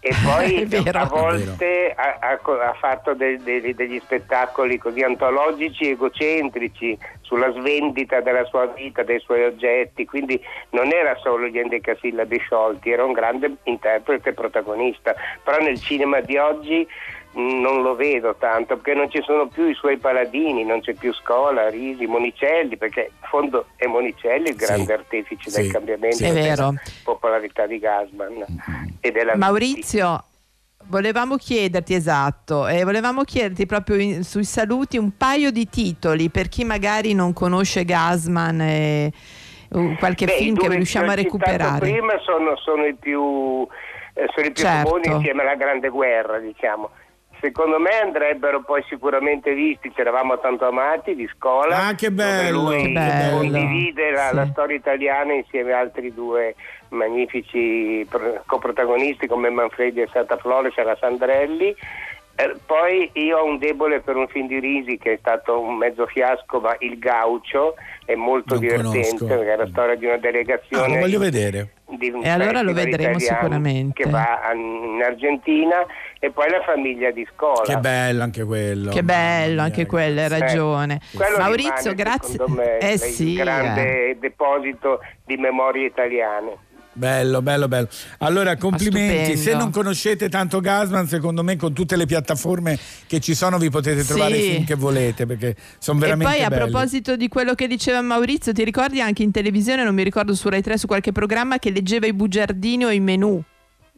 [0.00, 0.98] E poi vero.
[0.98, 8.44] a volte ha, ha fatto de- de- degli spettacoli così antologici, egocentrici, sulla svendita della
[8.46, 13.56] sua vita, dei suoi oggetti, quindi non era solo gli endecasillabi sciolti, era un grande
[13.64, 15.14] interprete protagonista,
[15.44, 16.86] però nel cinema di oggi
[17.32, 21.12] non lo vedo tanto perché non ci sono più i suoi paladini, non c'è più
[21.14, 26.24] Scola, Risi, Monicelli, perché in fondo è Monicelli il grande artefice sì, del cambiamento sì.
[26.24, 26.74] Della vero.
[27.04, 28.44] popolarità di Gasman
[29.00, 30.24] e della Maurizio,
[30.86, 36.48] volevamo chiederti esatto, e volevamo chiederti proprio in- sui saluti un paio di titoli per
[36.48, 39.12] chi magari non conosce Gasman e
[39.68, 41.78] uh, qualche Beh, film che riusciamo a recuperare.
[41.78, 43.64] prima sono, sono i più,
[44.14, 44.90] eh, sono i più Certo.
[44.90, 46.90] comuni insieme alla Grande Guerra, diciamo.
[47.40, 51.86] Secondo me andrebbero poi sicuramente visti, ci eravamo tanto amati, di Scola.
[51.88, 53.36] Ah, che dove bello, Lui che bello.
[53.38, 54.34] condivide la, Sì.
[54.36, 56.54] la storia italiana insieme a altri due
[56.90, 61.74] magnifici pro- coprotagonisti come Manfredi e Santa Flores e la Sandrelli.
[62.36, 65.76] Eh, poi io ho un debole per un film di Risi che è stato un
[65.76, 67.74] mezzo fiasco, ma Il Gaucho
[68.06, 69.26] è molto Non divertente conosco.
[69.26, 71.68] perché è la storia di una Ah, delegazione lo voglio vedere.
[71.90, 74.02] di un E allora lo vedremo italiano sicuramente.
[74.04, 75.84] che va in Argentina
[76.22, 77.62] e poi la famiglia di Scola.
[77.62, 78.90] Che bello anche quello.
[78.92, 81.00] Che bello, anche quello, hai Eh, ragione.
[81.14, 82.38] quello Maurizio, rimane, grazie.
[82.48, 86.68] me, eh il sì, grande deposito di memorie italiane.
[86.92, 87.88] Bello, bello, bello.
[88.18, 89.36] Allora, complimenti.
[89.36, 92.76] Se non conoscete tanto Gasman, secondo me con tutte le piattaforme
[93.06, 94.40] che ci sono vi potete trovare Sì.
[94.40, 96.68] i film che volete perché sono E veramente poi a belli.
[96.68, 100.48] proposito di quello che diceva Maurizio, ti ricordi anche in televisione, non mi ricordo su
[100.50, 103.40] Rai 3 su qualche programma che leggeva i bugiardini o i menù?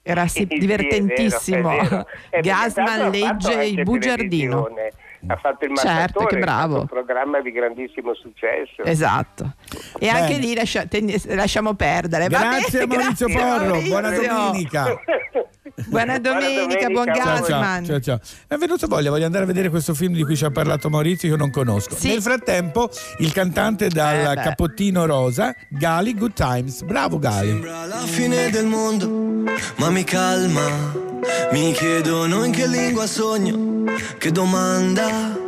[0.02, 1.68] Era sì, Sì, sì, è divertentissimo.
[1.68, 2.06] vero, è vero.
[2.42, 4.62] Gasman legge il bugiardino.
[4.64, 4.92] televisione.
[5.28, 6.80] Ha fatto il Certo, che bravo.
[6.80, 8.82] un programma di grandissimo successo.
[8.82, 9.54] Esatto.
[10.00, 10.18] E Bene.
[10.18, 12.26] anche lì lascia- te- lasciamo perdere.
[12.28, 13.88] Va Grazie bene, Maurizio grazie, Porro, Maurizio.
[13.88, 15.00] buona domenica.
[15.86, 17.84] Buona domenica, buon buona Ciao, Gasman.
[17.84, 18.20] ciao, ciao, ciao.
[18.48, 20.90] Mi è venuto voglia, voglio andare a vedere questo film di cui ci ha parlato
[20.90, 21.96] Maurizio, che io non conosco.
[21.96, 22.08] Sì.
[22.08, 26.82] Nel frattempo, il cantante dal Eh cappottino rosa, Gali Good Times.
[26.82, 27.48] Bravo Gali.
[27.48, 31.00] Sembra la fine del mondo, ma mi calma.
[31.52, 33.84] Mi chiedono in che lingua sogno,
[34.18, 35.38] che domanda.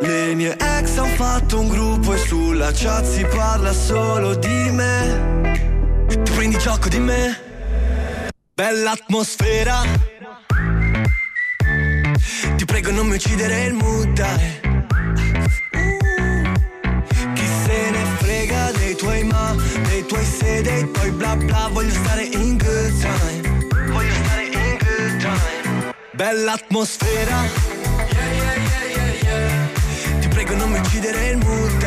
[0.00, 6.06] Le mie ex hanno fatto un gruppo e sulla chat si parla solo di me.
[6.06, 7.47] Ti prendi gioco di me?
[8.58, 9.84] Bella atmosfera.
[12.56, 14.60] Ti prego non mi uccidere il mood, dai.
[17.34, 19.54] Chi se ne frega dei tuoi ma,
[19.86, 21.68] dei tuoi se, dei tuoi bla bla.
[21.70, 23.92] Voglio stare in good time.
[23.92, 25.94] Voglio stare in good time.
[26.14, 27.44] Bella atmosfera.
[28.10, 28.56] Yeah, yeah,
[29.22, 31.86] yeah, Ti prego non mi uccidere il mood,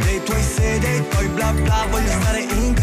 [0.61, 2.79] se, dei tuoi bla bla Voglio stare in good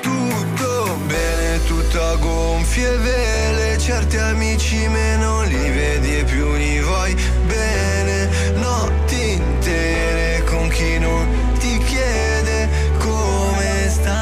[0.00, 3.78] Tutto bene, tutto a gonfie vele.
[3.78, 7.14] Certi amici meno li vedi e più li vuoi
[7.46, 8.28] bene.
[8.54, 11.26] Notti intere con chi non
[11.58, 12.68] ti chiede
[12.98, 14.14] come stai.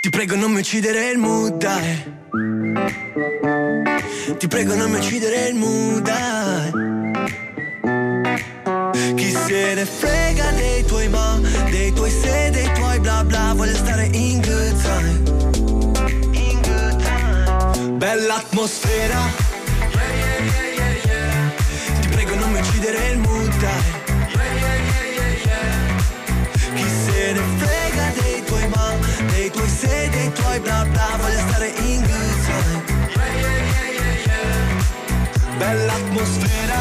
[0.00, 2.12] Ti prego non mi uccidere il dai.
[4.38, 6.93] Ti prego non mi uccidere il dai
[9.46, 11.38] se ne frega dei tuoi ma,
[11.70, 15.22] dei tuoi se, dei tuoi bla bla, voglio stare in good time.
[16.32, 17.98] In good time.
[17.98, 19.20] Bella atmosfera.
[19.92, 20.12] Yeah,
[20.74, 21.52] yeah, yeah,
[22.00, 23.66] Ti prego non mi uccidere il mood,
[26.74, 28.96] Chi se ne frega dei tuoi ma,
[29.32, 32.82] dei tuoi se, dei tuoi bla bla, voglio stare in good time.
[35.58, 36.73] Bella atmosfera.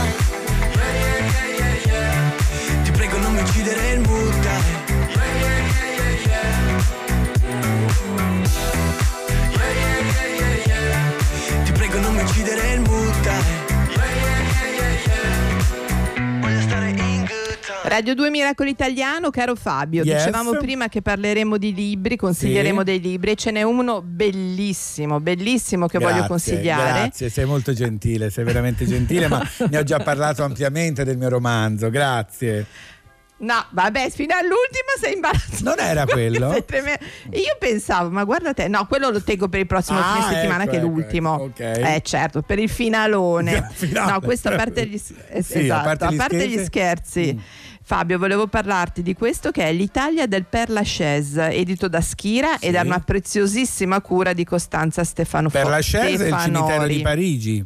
[3.73, 5.81] Uccidere il mood dai.
[11.63, 13.41] Ti prego non mi uccidere il mood dai.
[16.41, 20.17] Voglio stare in good time Radio 2 Miracolo Italiano, caro Fabio, Yes.
[20.17, 22.85] dicevamo prima che parleremo di libri, consiglieremo Sì.
[22.85, 26.99] dei libri e ce n'è uno bellissimo, bellissimo che voglio Grazie, consigliare.
[26.99, 31.29] Grazie, sei molto gentile, sei veramente gentile, ma ne ho già parlato ampiamente del mio
[31.29, 32.65] romanzo, grazie.
[33.43, 35.63] No, vabbè, fino all'ultima sei imbarazzato.
[35.63, 36.53] Non era quello?
[36.53, 40.63] Io pensavo, ma guarda te, no, quello lo tengo per il prossimo Ah, fine settimana
[40.63, 41.33] ecco, che è ecco, l'ultimo.
[41.35, 41.59] ecco, ok.
[41.59, 43.69] Eh certo, per il finalone.
[43.75, 44.11] Finale.
[44.13, 44.99] No, questo a parte gli,
[45.29, 47.23] eh, Sì, a esatto, parte a gli parte gli scherzi.
[47.23, 47.41] scherzi.
[47.85, 52.75] Fabio, volevo parlarti di questo che è l'Italia del Père Lachaise, edito da Schira ed
[52.75, 57.65] è una preziosissima cura di Costanza Stefano Per la Chaise è il cimitero di Parigi.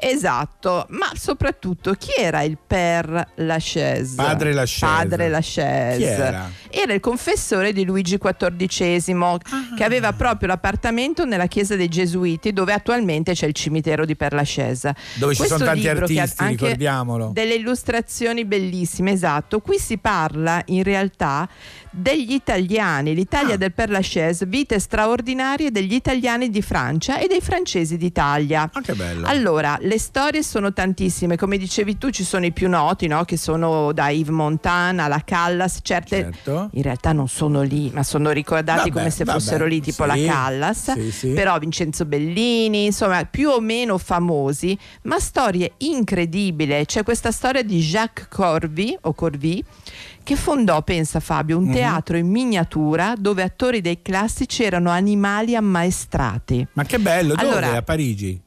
[0.00, 4.14] Esatto, ma soprattutto chi era il Père Lachaise?
[4.14, 4.86] Padre Lachaise.
[4.86, 5.96] Padre Lachaise.
[5.98, 6.50] Chi era?
[6.70, 9.16] Era il confessore di Luigi XIV,
[9.50, 9.74] Ah.
[9.76, 14.36] che aveva proprio l'appartamento nella chiesa dei Gesuiti, dove attualmente c'è il cimitero di Père
[14.36, 14.94] Lachaise.
[15.14, 17.30] Dove ci Questo sono tanti artisti, anche ricordiamolo.
[17.32, 19.58] Delle illustrazioni bellissime, esatto.
[19.60, 21.48] Qui si parla in realtà
[21.90, 23.58] degli italiani, l'Italia Ah.
[23.58, 28.70] del Père Lachaise, vite straordinarie degli italiani di Francia e dei francesi d'Italia.
[28.72, 29.26] Ah, che bello.
[29.26, 33.24] Allora, le storie sono tantissime, come dicevi tu ci sono i più noti, no?
[33.24, 36.30] che sono da Yves Montand alla Callas, certe
[36.72, 38.92] in realtà non sono lì, ma sono ricordati Certo.
[38.92, 41.28] Vabbè, come se vabbè, fossero lì, tipo sì, la Callas, sì, sì.
[41.32, 46.84] però Vincenzo Bellini, insomma, più o meno famosi, ma storie incredibili.
[46.84, 49.64] C'è questa storia di Jacques Corvi o Corvi
[50.22, 51.72] che fondò, pensa Fabio, un Mhm.
[51.72, 56.66] teatro in miniatura dove attori dei classici erano animali ammaestrati.
[56.74, 57.48] Ma che bello, dove?
[57.48, 58.38] Allora, a Parigi?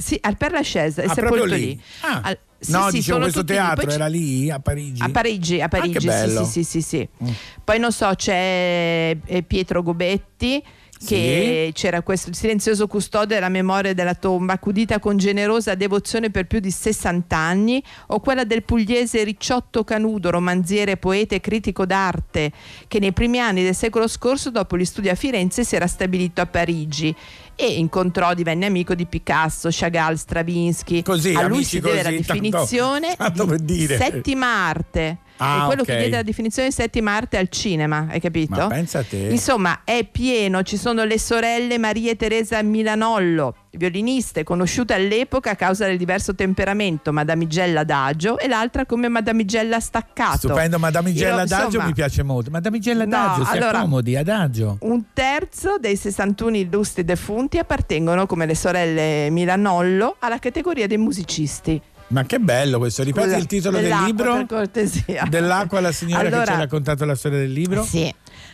[0.00, 1.66] Sì, al Père Lachaise, è Ah, sepolto proprio lì.
[1.66, 1.80] lì?
[2.00, 2.20] Ah.
[2.24, 3.46] Al- sì, no, sì, dicevo, questo lì.
[3.46, 5.02] teatro Poi era lì, a Parigi?
[5.02, 6.44] a Parigi, a Parigi, Ah, che bello.
[6.44, 7.34] sì, sì, sì, sì, sì.
[7.64, 10.62] Poi non so, c'è eh, Pietro Gobetti
[11.04, 16.46] che c'era questo il silenzioso custode della memoria della tomba, accudita con generosa devozione per
[16.46, 22.52] più di 60 anni, o quella del pugliese Ricciotto Canudo, romanziere, poeta e critico d'arte,
[22.86, 26.40] che nei primi anni del secolo scorso, dopo gli studi a Firenze, si era stabilito
[26.40, 27.14] a Parigi
[27.54, 31.02] e incontrò, divenne amico di Picasso, Chagall, Stravinsky.
[31.02, 33.96] Così, a lui si deve la così, tanto- definizione tanto per dire.
[33.96, 35.18] settima arte.
[35.42, 35.88] Ah, è quello ok.
[35.88, 38.54] che diede la definizione di settima arte al cinema, hai capito?
[38.56, 39.16] Ma pensa a te.
[39.30, 45.56] Insomma, è pieno, ci sono le sorelle Maria e Teresa Milanollo, violiniste conosciute all'epoca a
[45.56, 50.48] causa del diverso temperamento, Madamigella Adagio e l'altra come Madamigella Staccato.
[50.48, 52.50] Stupendo, Madamigella Io, Adagio insomma, mi piace molto.
[52.50, 54.76] Madamigella No, Adagio, si allora- accomodi, Adagio.
[54.80, 61.80] Un terzo dei 61 illustri defunti appartengono, come le sorelle Milanollo, alla categoria dei musicisti.
[62.10, 64.34] Ma che bello questo, ripeti Scusa, il titolo del libro?
[64.34, 65.24] Per cortesia.
[65.28, 67.84] Dell'acqua la signora che ci Allora- ha raccontato la storia del libro?
[67.84, 68.12] Sì.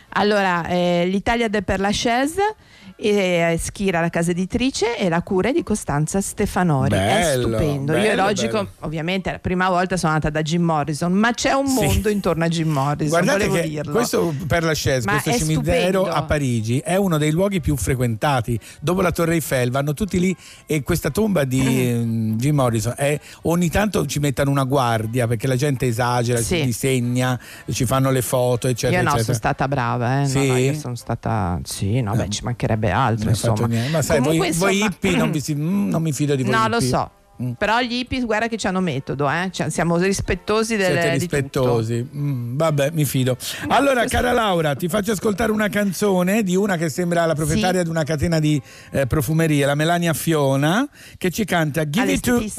[0.09, 2.55] Allora, eh, l'Italia de per la Chaise,
[2.99, 6.93] eh, Schira la casa editrice e la cura è di Costanza Stefanori.
[6.93, 7.93] è Bello, stupendo.
[7.93, 8.69] Io bello, logico, bello.
[8.79, 11.83] ovviamente la prima volta sono andata da Jim Morrison, ma c'è un Sì.
[11.85, 13.09] mondo intorno a Jim Morrison.
[13.09, 13.91] Guardate volevo che dirlo.
[13.91, 16.09] questo per la Chaise, questo è cimitero stupendo.
[16.09, 18.59] a Parigi è uno dei luoghi più frequentati.
[18.79, 21.59] Dopo la Torre Eiffel vanno tutti lì e questa tomba di
[21.89, 22.03] eh,
[22.35, 26.57] Jim Morrison è, ogni tanto ci mettono una guardia perché la gente esagera, Sì.
[26.57, 27.39] si disegna,
[27.71, 28.97] ci fanno le foto, eccetera.
[29.01, 29.23] Io no, eccetera.
[29.23, 30.21] sono stata brava, eh.
[30.21, 30.47] No, Sì?
[30.47, 31.59] no, io sono stata.
[31.63, 33.25] Sì, no, beh, ci mancherebbe altro.
[33.25, 33.67] Non hai fatto Insomma.
[33.67, 33.91] niente.
[33.91, 36.43] Ma sai, Comunque, voi, voi insomma- hippie non, vi si- mm, non mi fido di
[36.43, 36.51] voi.
[36.51, 36.87] No, lo hippie.
[36.87, 37.11] so.
[37.39, 37.51] Mm.
[37.51, 39.49] Però gli hippie, guarda che hanno metodo, eh?
[39.51, 42.09] Cioè, siamo rispettosi delle, Siete di rispettosi.
[42.15, 43.37] Mm, vabbè, mi fido.
[43.67, 47.89] Allora, cara Laura, ti faccio ascoltare una canzone di una che sembra la proprietaria di
[47.89, 48.59] una catena di
[48.91, 52.41] eh, profumerie, la Melania Fiona, che ci canta Give it to.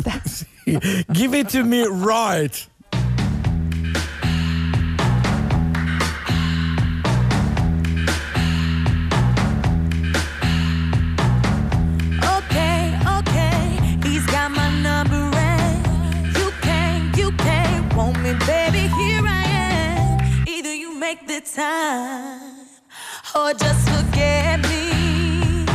[0.65, 0.79] Sì,
[1.09, 2.69] Give it to me right.
[21.59, 22.41] Time
[23.35, 25.67] or just forget me.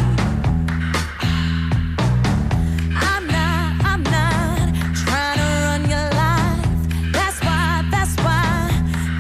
[3.09, 4.73] I'm not, I'm not
[5.03, 7.11] trying to run your life.
[7.11, 8.69] That's why, that's why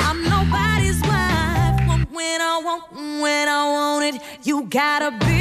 [0.07, 2.07] I'm nobody's wife.
[2.17, 2.83] When I want,
[3.21, 5.32] when I want it, you gotta be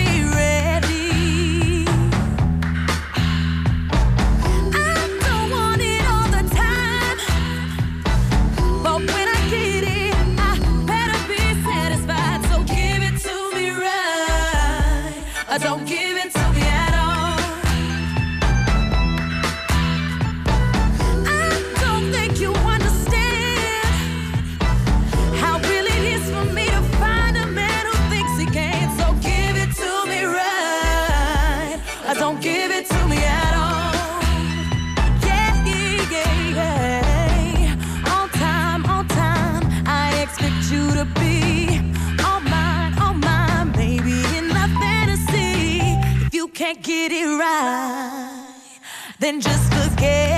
[47.43, 48.78] right,
[49.19, 50.32] then just forget.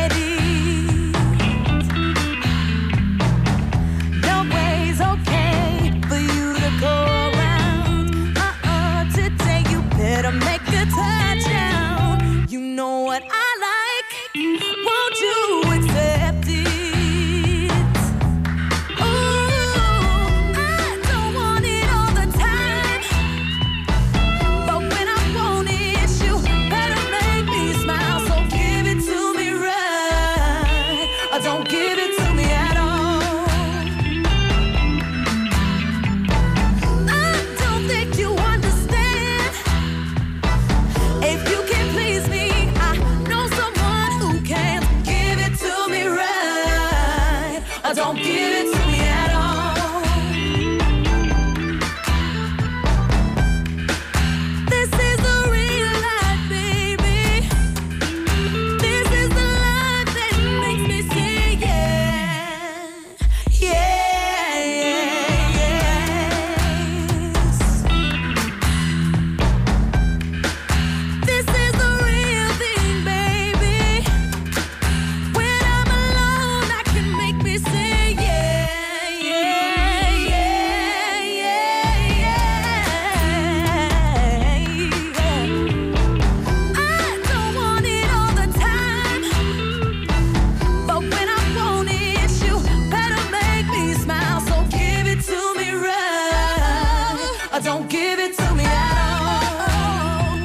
[97.60, 100.42] Don't give it to me at all.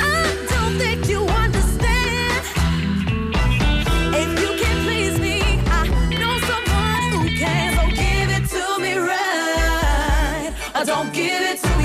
[0.00, 2.44] I don't think you understand.
[7.92, 10.52] Give it to me right,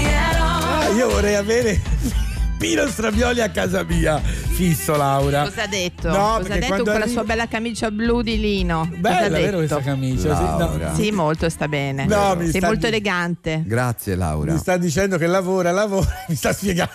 [0.05, 0.61] at all.
[0.63, 1.79] Ah, io vorrei avere
[2.57, 4.21] Pino Stravioli a casa mia,
[4.59, 5.43] fisso Laura.
[5.43, 6.09] Cosa ha detto?
[6.09, 8.89] No, Cosa ha detto con la arrivi- sua bella camicia blu di lino?
[8.97, 10.35] Bella, vero questa camicia?
[10.35, 10.57] Sì, no.
[10.57, 10.93] Laura.
[10.95, 12.05] Sì, molto sta bene.
[12.05, 13.63] No, Sei sta molto di- elegante.
[13.65, 14.51] Grazie Laura.
[14.51, 16.91] Mi sta dicendo che lavora, lavora, mi sta spiegando.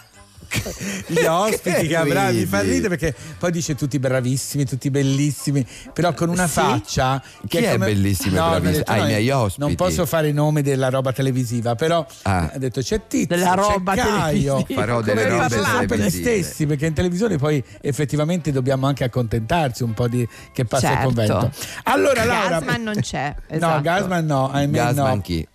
[1.06, 6.12] Gli ospiti che avrà mi fa ridere perché poi dice tutti bravissimi, tutti bellissimi, però
[6.14, 6.52] con una Sì?
[6.60, 8.76] faccia Chi è bellissimo e mi ha bravissimo?
[8.78, 9.60] detto, Ah, i no, miei ospiti.
[9.60, 12.50] Non posso fare i nomi della roba televisiva, però Ah.
[12.52, 14.42] ha detto c'è Tizio, Della c'è roba Caio.
[14.64, 14.80] televisiva.
[14.80, 19.82] Farò delle Come robe sempre gli stessi, perché in televisione poi effettivamente dobbiamo anche accontentarsi
[19.82, 21.06] un po' di che passa il Certo.
[21.06, 21.50] convento.
[21.84, 23.34] Allora Laura, Gasman non c'è.
[23.48, 23.80] No, esatto.
[23.82, 25.20] Gasman no, ahimè Gasman no.
[25.20, 25.46] chi?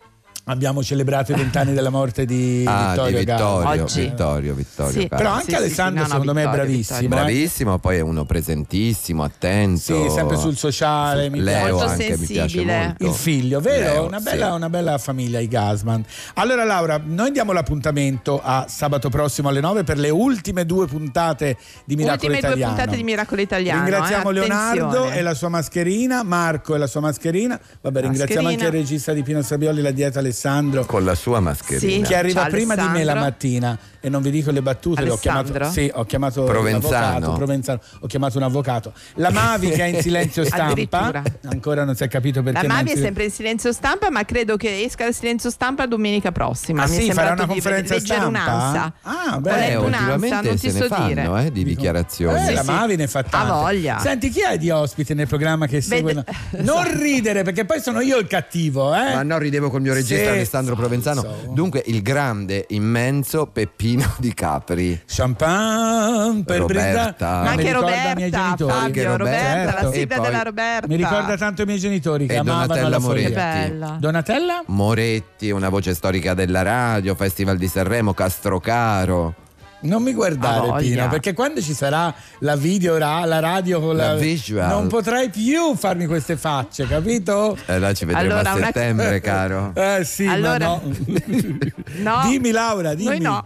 [0.51, 3.49] Abbiamo celebrato i vent'anni della morte di Ah, Vittorio di Gasman.
[3.59, 4.01] Vittorio, Oggi.
[4.01, 5.01] Vittorio, Vittorio.
[5.01, 5.07] Sì.
[5.07, 6.99] Però anche Sì, sì, Alessandro sì, no, no, secondo me è bravissimo.
[6.99, 7.05] Vittorio.
[7.05, 7.25] eh.
[7.25, 9.79] Bravissimo, poi è uno presentissimo, attento.
[9.79, 12.77] Sì, sempre sul sociale, mi Leo Molto anche mi piace sensibile.
[12.85, 13.05] molto.
[13.05, 13.83] Il figlio, vero?
[13.93, 14.55] Leo, una, bella, sì.
[14.55, 16.03] una bella famiglia, i Gasman.
[16.35, 21.57] Allora, Laura, noi diamo l'appuntamento a sabato prossimo alle 9 per le ultime due puntate
[21.85, 22.73] di Miracolo Ultime due Italiano.
[22.75, 23.83] puntate di Miracolo Italiano.
[23.83, 27.59] Ringraziamo eh, Leonardo e la sua mascherina, Marco e la sua mascherina.
[27.81, 28.49] Vabbè, ringraziamo Mascherina.
[28.49, 30.37] anche il regista di Pino Sabioli, la dieta Alessandro.
[30.85, 32.05] Con la sua mascherina.
[32.05, 32.09] Sì.
[32.09, 33.19] che arriva Ciao, prima di me la Alessandro.
[33.23, 36.93] mattina e non vi dico le battute, l'ho chiamato, sì, ho chiamato Provenzano.
[37.03, 38.93] l'avvocato, Provenzano, ho chiamato un avvocato.
[39.15, 42.75] La Mavi che è in silenzio stampa, ancora non si è capito perché La ma
[42.75, 46.83] Mavi è sempre in silenzio stampa, ma credo che esca il silenzio stampa domenica prossima.
[46.83, 48.27] Ah, Mi è sì, farà una di conferenza leggere stampa?
[48.43, 48.93] un'ansa.
[49.01, 51.45] Ah, beh, Eh, un'ansa, ultimamente non se ti ne so fanno dire.
[51.45, 52.39] eh, di dichiarazioni.
[52.41, 52.71] Eh, Sì, la sì.
[52.71, 53.51] Mavi ne fa tante.
[53.51, 53.99] Voglia.
[53.99, 56.13] Senti, chi hai di ospite nel programma che segue?
[56.51, 59.13] Vede- Non ridere, perché poi sono io il cattivo, eh?
[59.15, 61.21] Ma no, ridevo col mio regista Sì, Alessandro Provenzano.
[61.21, 61.35] so.
[61.53, 65.01] Dunque, il grande, immenso Peppino di Capri.
[65.05, 67.27] Champagne per Roberta.
[67.29, 68.71] Ma Mi anche ricorda i miei Roberta, genitori.
[68.71, 69.91] Fabio, Anche Roberta, Roberta, la certo.
[69.91, 70.87] sigla poi- della Roberta.
[70.87, 73.31] Mi ricorda tanto i miei genitori che E amavano Donatella la Moretti.
[73.33, 73.97] bella.
[73.99, 74.63] Donatella?
[74.67, 79.33] Moretti, una voce storica della radio, Festival di Sanremo, Castrocaro.
[79.81, 80.73] Non mi guardare.
[80.81, 84.67] Pino, perché quando ci sarà la video, la radio con la, La visual.
[84.67, 87.55] non potrai più farmi queste facce, capito?
[87.65, 89.71] E là ci vedremo Allora, a una- settembre, caro.
[89.73, 90.81] Eh sì, Allora- ma no.
[91.99, 92.21] No.
[92.27, 93.09] Dimmi Laura, dimmi.
[93.09, 93.45] Noi no.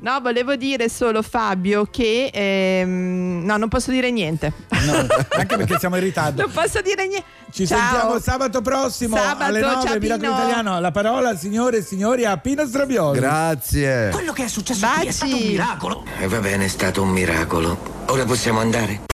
[0.00, 4.52] No, volevo dire solo Fabio che ehm, no, non posso dire niente.
[4.84, 6.42] No, anche perché siamo in ritardo.
[6.42, 7.26] Non posso dire niente.
[7.50, 7.78] Ci Ciao.
[7.78, 10.34] sentiamo sabato prossimo Sabato, alle 9 ciao, Miracolo Pino.
[10.34, 10.80] Italiano.
[10.80, 13.18] La parola, signore e signori, a Pino Strabioli.
[13.18, 14.10] Grazie.
[14.12, 15.48] Quello che è successo qui è stato un Baci.
[15.50, 16.04] miracolo.
[16.18, 17.78] E va bene, è stato un miracolo.
[18.06, 19.06] Ora possiamo andare?